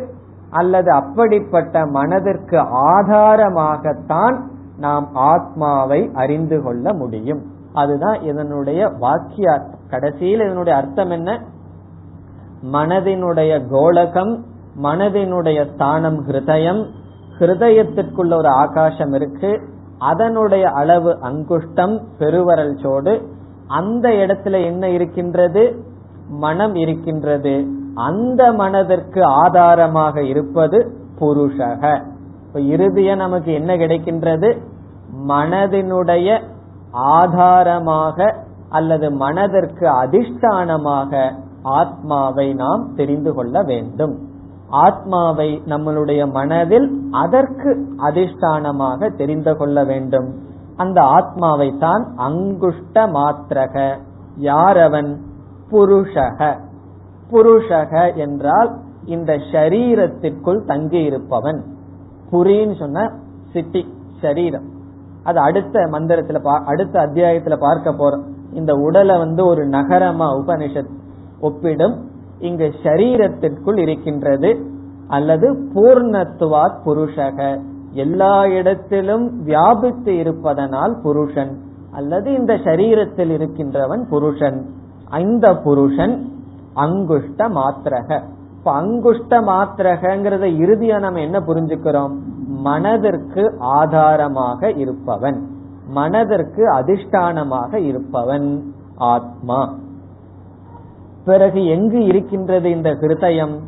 [0.53, 2.57] அல்லது அப்படிப்பட்ட மனதிற்கு
[2.97, 4.37] ஆதாரமாகத்தான்
[4.77, 7.41] நாம் ஆத்மாவை அறிந்து கொள்ள முடியும்.
[7.73, 11.41] அதுதான் இதனுடைய வாக்கிய கடைசியில் இதனுடைய அர்த்தம் என்ன?
[12.73, 14.33] மனதினுடைய கோலகம்
[14.83, 16.81] மனதினுடைய ஸ்தானம் ஹிருதயம்
[17.39, 19.51] ஹிருதயத்திற்குள்ள ஒரு ஆகாசம் இருக்கு
[19.99, 23.13] அதனுடைய அளவு அங்குஷ்டம் பெருவரல் சோடு
[23.67, 25.63] அந்த இடத்துல என்ன இருக்கின்றது?
[26.29, 27.67] மனம் இருக்கின்றது.
[27.95, 32.03] அந்த மனதிற்கு ஆதாரமாக இருப்பது புருஷக.
[32.47, 34.61] இப்ப இறுதிய நமக்கு என்ன கிடைக்கின்றது?
[35.27, 36.41] மனதினுடைய
[36.91, 38.35] ஆதாரமாக
[38.69, 41.31] அல்லது மனதிற்கு அதிஷ்டானமாக
[41.61, 44.19] ஆத்மாவை நாம் தெரிந்து கொள்ள வேண்டும்.
[44.69, 50.33] ஆத்மாவை நம்மளுடைய மனதில் அதற்கு அதிஷ்டானமாக தெரிந்து கொள்ள வேண்டும்.
[50.75, 53.97] அந்த ஆத்மாவை தான் அங்குஷ்ட மாத்திரக.
[54.35, 55.17] யாரவன்
[55.71, 56.57] புருஷக.
[57.31, 61.63] புருஷக என்றால் இந்த ஷரீரத்திற்குள் தங்கி இருப்பவன்
[62.31, 63.11] புரின்னு சொன்ன
[63.53, 64.71] சிட்டி சரீரம்
[65.23, 68.53] அது அடுத்த மந்திரத்துல அடுத்த அத்தியாயத்துல பார்க்க போறோம்.
[68.53, 70.89] இந்த உடலை வந்து ஒரு நகரமா உபனிஷத்
[71.41, 71.97] ஒப்பிடும்.
[72.39, 74.65] இங்கு ஷரீரத்திற்குள் இருக்கின்றது
[75.07, 77.59] அல்லது பூர்ணத்துவாத் புருஷக.
[77.91, 81.57] எல்லா இடத்திலும் வியாபித்து இருப்பதனால் புருஷன்
[81.91, 84.65] அல்லது இந்த சரீரத்தில் இருக்கின்றவன் புருஷன்.
[85.09, 86.32] அந்த புருஷன்
[86.75, 88.23] அங்குஷ்ட மாத்திரக.
[88.57, 92.13] இப்ப அங்குஷ்ட மாத்திரகங்கிறத இறுதியா நம்ம என்ன புரிஞ்சுக்கிறோம்?
[92.47, 95.49] மனதிற்கு ஆதாரமாக இருப்பவன்.
[95.87, 99.73] மனதிற்கு அதிஷ்டானமாக இருப்பவன் ஆத்மா.
[101.25, 103.59] பிறகு எங்கு இருக்கின்றது இந்த ஹிருதயம்?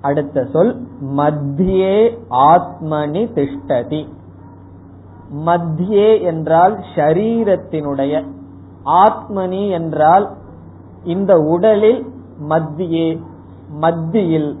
[0.00, 0.86] அடுத்த சொல்
[1.16, 4.08] மத்தியே ஆத்மனி திஷ்டதி.
[5.46, 8.24] மத்தியே என்றால் ஷரீரத்தினுடைய
[8.84, 10.30] ஆத்மனி என்றால்
[11.04, 12.06] இந்த உடலில்
[12.48, 13.20] மத்தியே
[13.68, 14.58] மத்தியில்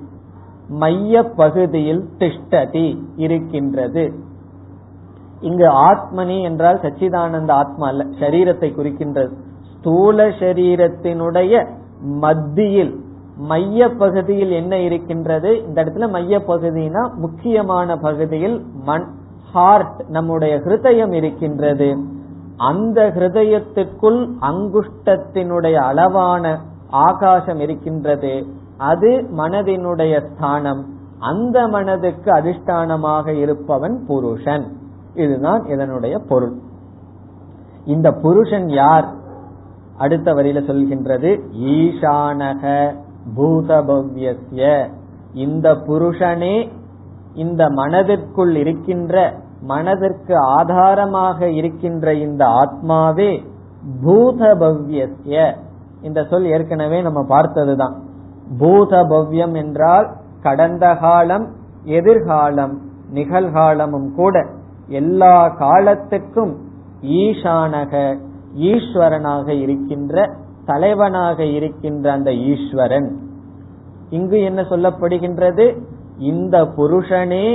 [0.68, 4.12] மைய பகுதியில் திஷ்டதி இருக்கின்றது.
[5.40, 9.32] இங்கு ஆத்மனி என்றால் சச்சிதானந்த ஆத்மா அல்ல சரீரத்தை குறிக்கின்றது.
[9.78, 11.66] ஸ்தூல சரீரத்தினுடைய
[12.00, 13.00] மத்தியில்
[13.36, 15.64] மைய பகுதியில் என்ன இருக்கின்றது?
[15.64, 19.06] இந்த இடத்துல மைய பகுதினா முக்கியமான பகுதியில் மண்
[19.52, 21.98] ஹார்ட் நம்முடைய ஹிருதயம் இருக்கின்றது.
[22.56, 28.46] அந்த ஹிருதயத்திற்குள் அங்குஷ்டத்தினுடைய அளவான ஆகாசம் இருக்கின்றது.
[28.76, 30.86] அது மனதினுடைய ஸ்தானம்.
[31.18, 34.76] அந்த மனதுக்கு அதிஷ்டானமாக இருப்பவன் புருஷன்.
[35.14, 36.58] இதுதான் இதனுடைய பொருள்.
[37.86, 39.12] இந்த புருஷன் யார்?
[39.98, 42.94] அடுத்த வரியில சொல்கின்றது ஈசானக
[43.36, 44.90] பூதபவ்யஸ்ய.
[45.34, 46.68] இந்த புருஷனே
[47.34, 53.30] இந்த மனதிற்குள் இருக்கின்ற மனதிற்கு ஆதாரமாக இருக்கின்ற இந்த ஆத்மாவே
[54.04, 55.36] பூதபவ்யஸ்ய.
[56.02, 57.94] இந்த சொல் ஏற்கனவே நம்ம பார்த்ததுதான்.
[58.60, 60.08] பூதபவ்யம் என்றால்
[60.42, 61.46] கடந்த காலம்
[61.84, 62.74] எதிர்காலம்
[63.14, 64.46] நிகழ்காலமும் கூட
[64.88, 66.54] எல்லா காலத்துக்கும்
[67.02, 67.92] ஈசானக
[68.58, 70.30] ஈஸ்வரனாக இருக்கின்ற
[70.64, 73.08] தலைவனாக இருக்கின்ற அந்த ஈஸ்வரன்.
[74.10, 75.66] இங்கு என்ன சொல்லப்படுகின்றது?
[76.18, 77.46] இந்த புருஷனே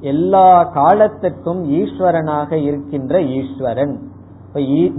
[0.00, 4.00] எல்லா காலத்திற்கும் ஈஸ்வரனாக இருக்கின்ற ஈஸ்வரன்.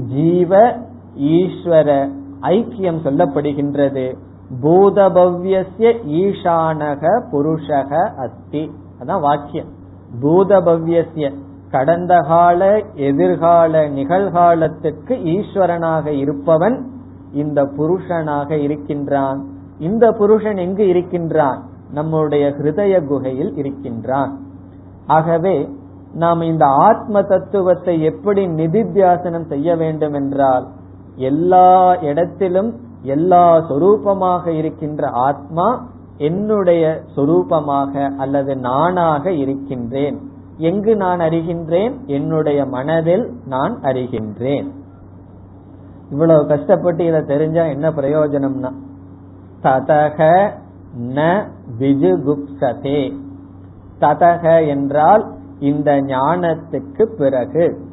[0.08, 0.78] ஜீவ
[1.18, 4.18] ஈஸ்வர ஐக்கியம் சொல்லப்படுகின்றது.
[4.62, 8.72] பூதபவ்யஸ்ய ஈசானக புருஷக அஸ்தி.
[9.00, 9.68] அதான் வாக்கியம்.
[10.22, 11.34] பூதபவ்யசிய
[11.72, 16.88] கடந்த கால எதிர்கால நிகழ்காலத்திற்கு ஈஸ்வரனாக இருப்பவன்
[17.34, 19.46] இந்த புருஷனாக இருக்கின்றான்.
[19.80, 21.64] இந்த புருஷன் எங்கு இருக்கின்றான்?
[21.92, 24.40] நம்முடைய ஹிருதய குகையில் இருக்கின்றான்.
[25.08, 25.70] ஆகவே
[26.14, 30.68] நாம் இந்த ஆத்ம தத்துவத்தை எப்படி நிதித்தியாசனம் செய்ய வேண்டும் என்றால்
[31.16, 35.86] எல்லா இடத்திலும் எல்லா சொரூபமாக இருக்கின்ற ஆத்மா
[36.18, 40.18] என்னுடைய சொரூபமாக அல்லது நானாக இருக்கின்றேன்.
[40.58, 41.94] எங்கு நான் அறிகின்றேன்?
[42.06, 44.68] என்னுடைய மனதில் நான் அறிகின்றேன்.
[46.12, 48.72] இவ்வளவு கஷ்டப்பட்டு இதை தெரிஞ்சா என்ன பிரயோஜனம்னா
[49.64, 50.50] ததக
[51.16, 51.44] ந
[51.80, 53.14] விஜுகுப்சதே.
[54.00, 57.86] ததக என்றால் இந்த ஞானத்துக்கு பிறகு.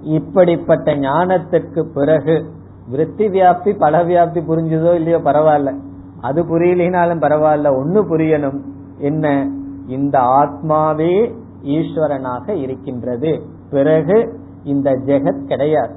[0.00, 2.44] இப்படிப்பட்ட ஞானத்துக்கு பிறகு
[2.88, 5.78] விருத்தி வியாப்தி பல வியாப்தி புரிஞ்சதோ இல்லையோ பரவாயில்ல.
[6.20, 8.60] அது புரியலினாலும் பரவாயில்ல ஒன்னு புரியணும்.
[8.98, 9.48] என்ன?
[9.86, 13.42] இந்த ஆத்மாவே ஈஸ்வரனாக இருக்கின்றது.
[13.70, 15.94] பிறகு இந்த ஜெகத் கிடையாது.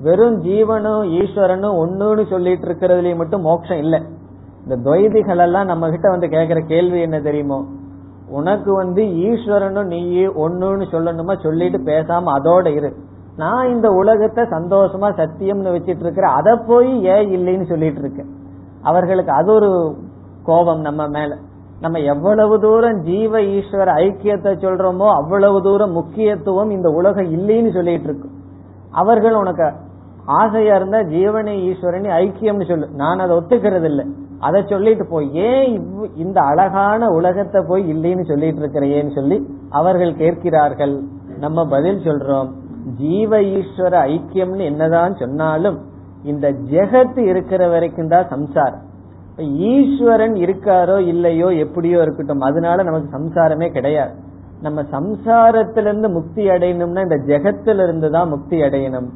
[0.00, 4.02] வெறும் ஜீவனும் ஈஸ்வரனும் ஒன்னுன்னு சொல்லிட்டு இருக்கிறதுலயும் மட்டும் மோட்சம் இல்ல.
[4.68, 7.64] இந்த துவைதிகள் எல்லாம் நம்ம கிட்ட வந்து கேக்குற கேள்வி என்ன தெரியுமோ?
[8.32, 12.90] உனக்கு வந்து ஈஸ்வரனும் நீயே ஒன்னுன்னு சொல்லணுமா சொல்லிட்டு பேசாம அதோட இரு.
[13.36, 18.30] நான் இந்த உலகத்தை சந்தோஷமா சத்தியம்னு வச்சிட்டு இருக்கிறேன் அதை போய் ஏன் இல்லைன்னு சொல்லிட்டு இருக்கேன்.
[18.82, 19.70] அவர்களுக்கு அது ஒரு
[20.42, 21.32] கோபம் நம்ம மேல.
[21.80, 28.28] நம்ம எவ்வளவு தூரம் ஜீவ ஈஸ்வர ஐக்கியத்தை சொல்றோமோ அவ்வளவு தூரம் முக்கியத்துவம் இந்த உலகம் இல்லைன்னு சொல்லிட்டு இருக்கு.
[28.90, 29.68] அவர்கள் உனக்கு
[30.40, 32.88] ஆசையா இருந்தா ஜீவனை ஈஸ்வரனை ஐக்கியம்னு சொல்லு.
[32.94, 34.04] நான் அதை ஒத்துக்கிறது இல்லை
[34.46, 35.72] அதை சொல்லிட்டு போய் ஏன்
[36.22, 39.36] இந்த அழகான உலகத்தை போய் இல்லைன்னு சொல்லிட்டு இருக்கிறேன்னு சொல்லி
[39.80, 40.94] அவர்கள் கேட்கிறார்கள்.
[41.44, 42.48] நம்ம பதில் சொல்றோம்.
[43.00, 45.78] ஜீவ ஈஸ்வர ஐக்கியம்னு என்னதான் சொன்னாலும்
[46.30, 48.82] இந்த ஜெகத்து இருக்கிற வரைக்கும் தான் சம்சாரம்.
[49.70, 52.46] ஈஸ்வரன் இருக்காரோ இல்லையோ எப்படியோ இருக்கட்டும்.
[52.48, 54.12] அதனால நமக்கு சம்சாரமே கிடையாது.
[54.66, 59.08] நம்ம சம்சாரத்திலிருந்து முக்தி அடையணும்னா இந்த ஜெகத்திலிருந்து தான் முக்தி அடையணும்.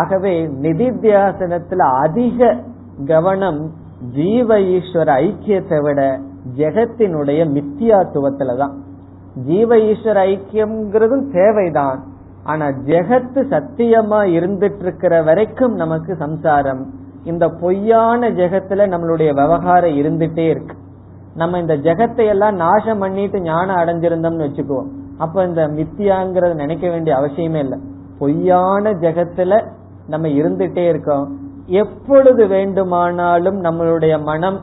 [0.00, 0.32] ஆகவே
[0.64, 2.50] நிதித்தியாசனத்துல அதிக
[3.12, 3.60] கவனம்
[4.00, 6.18] ஜீவ ஈஸ்வர ஐக்கியத்தை விட
[6.56, 8.72] ஜெகத்தினுடைய மித்தியாத்துவத்துலதான்
[9.44, 12.04] ஜீவ ஈஸ்வர ஐக்கியம்ங்கிறதும் தேவைதான்.
[12.44, 16.90] ஆனா ஜெகத்து சத்தியமா இருந்துட்டு இருக்கிற வரைக்கும் நமக்கு சம்சாரம்.
[17.24, 20.76] இந்த பொய்யான ஜெகத்துல நம்மளுடைய விவகாரம் இருந்துட்டே இருக்கு.
[21.34, 24.88] நம்ம இந்த ஜெகத்தை எல்லாம் நாசம் பண்ணிட்டு ஞானம் அடைஞ்சிருந்தோம்னு வச்சுக்குவோம்.
[25.18, 27.78] அப்ப இந்த மித்தியாங்கிறத நினைக்க வேண்டிய அவசியமே இல்லை.
[28.18, 29.66] பொய்யான ஜெகத்துல
[30.08, 31.38] நம்ம இருந்துட்டே இருக்கோம்.
[31.70, 34.58] எப்பொழுது வேண்டுமானாலும் நம்மளுடைய மனம்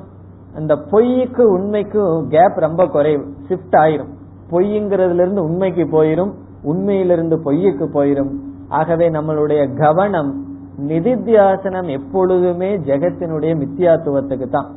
[0.55, 4.11] அந்த பொய்க்கு உண்மைக்கும் கேப் ரொம்ப குறைவு ஷிஃப்ட் ஆயிரும்.
[4.51, 6.33] பொய்ங்கிறதுல இருந்து உண்மைக்கு போயிரும்
[6.63, 8.31] உண்மையிலிருந்து பொய்யுக்கு போயிரும்.
[8.69, 10.45] ஆகவே நம்மளுடைய கவனம்
[10.87, 14.69] நிதித்தியாசனம் எப்பொழுதுமே ஜெகத்தினுடைய மித்தியாத்துவத்துக்கு தான்.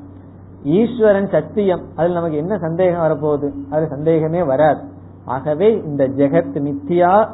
[0.65, 3.49] ஈஸ்வரன் சத்தியம் அதுல நமக்கு என்ன சந்தேகம் வரப்போகுது?
[3.71, 4.81] அது சந்தேகமே வராது.
[5.25, 7.29] ஆகவே இந்த ஜெகத் மித்தியா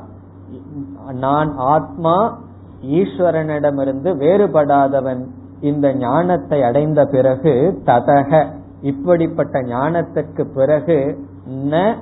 [1.12, 2.38] நான் ஆத்மா
[2.82, 5.22] ஈஸ்வரனிடமிருந்து வேறுபடாதவன்
[5.60, 8.44] இந்த ஞானத்தை அடைந்த பிறகு ததக.
[8.82, 11.96] இப்படிப்பட்ட ஞானத்துக்கு பிறகு ந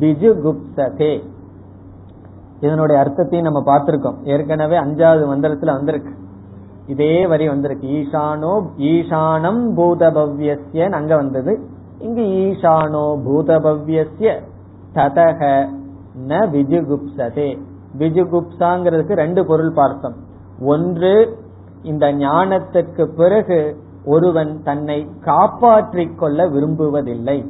[0.00, 1.22] பிஜுகுப்சதே
[2.60, 4.18] இதனுடைய அர்த்தத்தையும் நம்ம பார்த்திருக்கோம்.
[4.24, 6.12] ஏற்கனவே அஞ்சாவது மந்திரத்துல வந்திருக்கு.
[6.86, 7.86] இதே வரி வந்திருக்கு.
[7.86, 11.52] ஈசானோ ஈசானம் பூதபவ்யஸ்ய அங்க வந்தது.
[11.98, 14.30] இங்கு ஈசானோ பூதபவ்யசிய
[14.94, 15.68] ததக
[16.28, 17.58] ந விஜுகுப்சதே
[17.98, 20.14] விஜுகுப்சாங்கிறதுக்கு ரெண்டு பொருள் பார்த்தோம்.
[20.60, 21.38] ஒன்று
[21.82, 27.46] இந்த ஞானத்துக்கு பிறகு ஒருவன் தன்னை காப்பாற்றிக் கொள்ள விரும்புவதில்லை.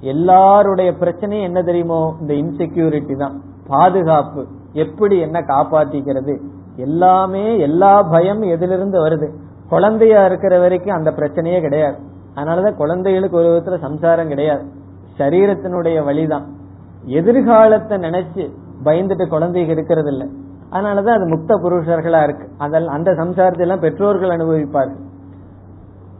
[0.00, 2.16] எல்லாருடைய பிரச்சனையும் என்ன தெரியுமோ?
[2.20, 3.40] இந்த இன்செக்யூரிட்டி தான்.
[3.66, 4.46] பாதுகாப்பு.
[4.72, 6.40] எப்படி என்ன காப்பாத்திக்கிறது?
[6.76, 9.30] எல்லாமே எல்லா பயம் எதிலிருந்து வருது.
[9.68, 11.98] குழந்தையா இருக்கிற வரைக்கும் அந்த பிரச்சனையே கிடையாது.
[12.34, 14.64] அதனாலதான் குழந்தைகளுக்கு ஒரு விதத்துல சம்சாரம் கிடையாது.
[15.18, 16.46] சரீரத்தினுடைய வழிதான்.
[17.04, 18.50] எதிர்காலத்தை நினைச்சு
[18.84, 20.28] பயந்துட்டு குழந்தைங்க இருக்கிறது இல்லை
[20.70, 22.48] அதனாலதான் அது முக்த புருஷர்களா இருக்கு.
[22.58, 25.00] அதில் அந்த சம்சாரத்தை எல்லாம் பெற்றோர்கள் அனுபவிப்பார்கள்.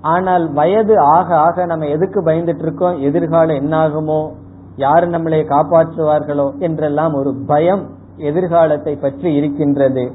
[0.00, 2.98] ஆனால் வயது ஆக ஆக நம்ம எதுக்கு பயந்துட்டு இருக்கோம்?
[2.98, 4.30] எதிர்காலம் என்னாகுமோ?
[4.76, 6.58] யார் நம்மளை காப்பாற்றுவார்களோ?
[6.58, 10.12] என்றெல்லாம் ஒரு பயம் எதிர்காலத்தை பற்றி இருக்கின்றது.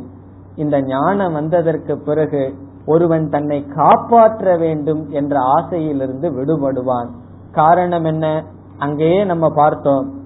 [0.55, 2.53] இந்த ஞானம் வந்ததற்கு பிறகு
[2.85, 7.09] ஒருவன் தன்னை காப்பாற்ற வேண்டும் என்ற ஆசையிலிருந்து விடுபடுவான்.
[7.51, 8.43] காரணம் என்ன?
[8.77, 10.16] அங்கேயே நம்ம பார்த்தோம்.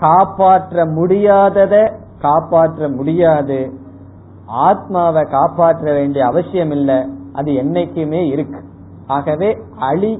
[0.00, 1.74] காப்பாற்ற முடியாதத
[2.20, 3.58] காப்பாற்ற முடியாது.
[4.66, 6.98] ஆத்மாவை காப்பாற்ற வேண்டிய அவசியம் இல்லை
[7.32, 8.60] அது என்னைக்குமே இருக்கு.
[9.06, 9.50] ஆகவே
[9.90, 10.12] அழி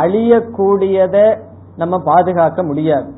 [0.00, 1.16] அழியக்கூடியத
[1.76, 3.08] நம்ம பாதுகாக்க முடியாது.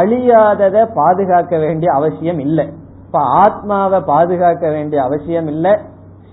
[0.00, 2.66] அழியாதத பாதுகாக்க வேண்டிய அவசியம் இல்லை
[3.06, 5.72] இப்ப ஆத்மாவை பாதுகாக்க வேண்டிய அவசியம் இல்லை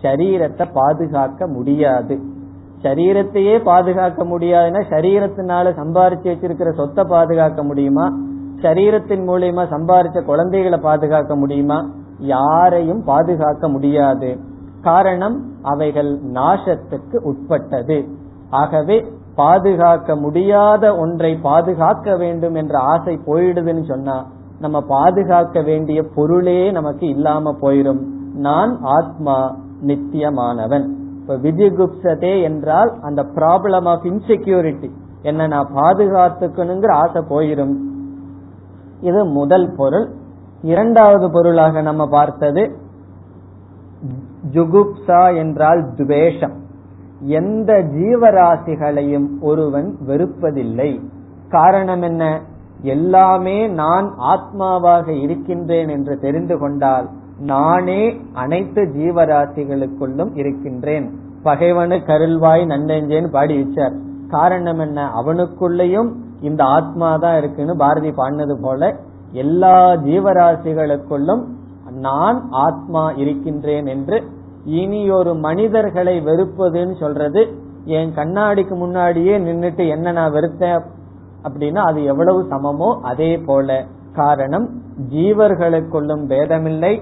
[0.03, 2.15] சரீரத்தை பாதுகாக்க முடியாது.
[2.83, 8.05] சரீரத்தையே பாதுகாக்க முடியாதுன்னா சரீரத்தினால சம்பாரிச்சு வச்சிருக்கிற சொத்தை பாதுகாக்க முடியுமா?
[8.61, 11.89] சரீரத்தின் மூலியமா சம்பாரிச்ச குழந்தைகளை பாதுகாக்க முடியுமா?
[12.17, 14.37] யாரையும் பாதுகாக்க முடியாது.
[14.81, 18.07] காரணம் அவைகள் நாசத்துக்கு உட்பட்டது.
[18.49, 18.97] ஆகவே
[19.35, 24.25] பாதுகாக்க முடியாத ஒன்றை பாதுகாக்க வேண்டும் என்ற ஆசை போயிடுதுன்னு சொன்னா
[24.59, 28.01] நம்ம பாதுகாக்க வேண்டிய பொருளே நமக்கு இல்லாம போயிடும்
[28.35, 29.37] நான் ஆத்மா
[29.85, 30.85] நித்தியமானவன்.
[31.19, 34.89] இப்ப விஜிகுப்சதே என்றால் அந்த ப்ராப்ளம் ஆஃப் இன்செக்யூரிட்டி
[35.21, 37.73] என்ன நான் பாதுகாத்துக்கணுங்கிற ஆசை போயிடும்
[39.01, 40.07] இது முதல் பொருள்.
[40.61, 42.77] இரண்டாவது பொருளாக நம்ம பார்த்தது
[44.53, 46.55] ஜுகுப்சா என்றால் துவேஷம்.
[47.19, 51.01] எந்த ஜீவராசிகளையும் ஒருவன் வெறுப்பதில்லை.
[51.49, 52.41] காரணம் என்ன?
[52.81, 61.09] எல்லாமே நான் ஆத்மாவாக இருக்கின்றேன் என்று தெரிந்து கொண்டால் நானே அனைத்து ஜீவராசிகளுக்குள்ளும் இருக்கின்றேன்.
[61.43, 63.95] பகைவனு கருள்வாய் நன்னெஞ்சேன்னு பாடி வச்சார்
[64.27, 65.09] காரணம் என்ன?
[65.23, 66.11] அவனுக்குள்ளேயும்
[66.41, 68.91] இந்த ஆத்மா தான் இருக்குன்னு பாரதி பாடினது போல
[69.31, 69.75] எல்லா
[70.07, 71.43] ஜீவராசிகளுக்குள்ளும்
[72.05, 74.17] நான் ஆத்மா இருக்கின்றேன் என்று
[74.79, 77.41] இனி ஒரு மனிதர்களை வெறுப்பதுன்னு சொல்றது.
[77.85, 80.81] என் கண்ணாடிக்கு முன்னாடியே நின்னுட்டு என்ன நான் வெறுத்தேன்
[81.43, 83.69] அப்படின்னா அது எவ்வளவு சமமோ அதே போல.
[84.13, 84.67] காரணம்
[85.13, 86.93] ஜீவர்களுக்குள்ளும் பேதமில்லை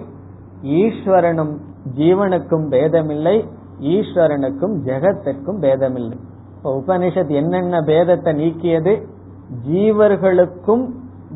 [0.79, 1.53] ஈஸ்வரனும்
[1.97, 3.35] ஜீவனுக்கும் பேதமில்லை
[3.93, 6.17] ஈஸ்வரனுக்கும் ஜெகத்திற்கும் பேதமில்லை.
[6.55, 8.93] இப்ப உபனிஷத் என்னென்ன பேதத்தை நீக்கியது?
[9.69, 10.89] ஜீவர்களுக்கும்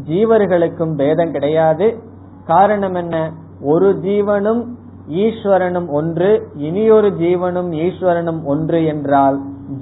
[0.10, 1.98] ஜீவர்களுக்கும் பேதம் கிடையாது.
[2.46, 3.34] காரணம் என்ன?
[3.62, 4.66] ஒரு ஜீவனும்
[5.10, 9.40] ஈஸ்வரனும் ஒன்று இனியொரு ஜீவனும் ஈஸ்வரனும் ஒன்று என்றால்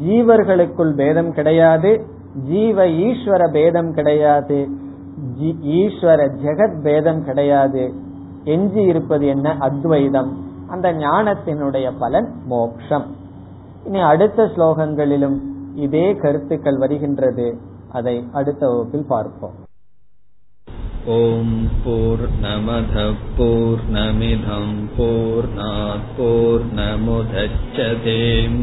[0.08, 2.06] ஜீவர்களுக்குள் பேதம் கிடையாது
[2.48, 4.68] ஜீவ ஈஸ்வர பேதம் கிடையாது
[5.64, 7.94] ஈஸ்வர ஜெகத் பேதம் கிடையாது.
[8.44, 9.56] எஞ்சி இருப்பது என்ன?
[9.60, 10.38] அத்வைதம்.
[10.68, 13.06] அந்த ஞானத்தினுடைய பலன் மோக்ஷம்.
[13.86, 15.38] இனி அடுத்த ஸ்லோகங்களிலும்
[15.76, 17.58] இதே கருத்துக்கள் வருகின்றது.
[17.94, 19.60] அதை அடுத்த வகுப்பில் பார்ப்போம்.
[21.06, 25.50] ஓம் போர் நமத போர் நமிதம் போர்
[26.18, 28.60] போர் நமுதச்சதேம்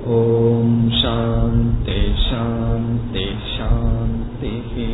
[0.06, 4.90] ஓம் சாந்தி சாந்தி சாந்திஹி.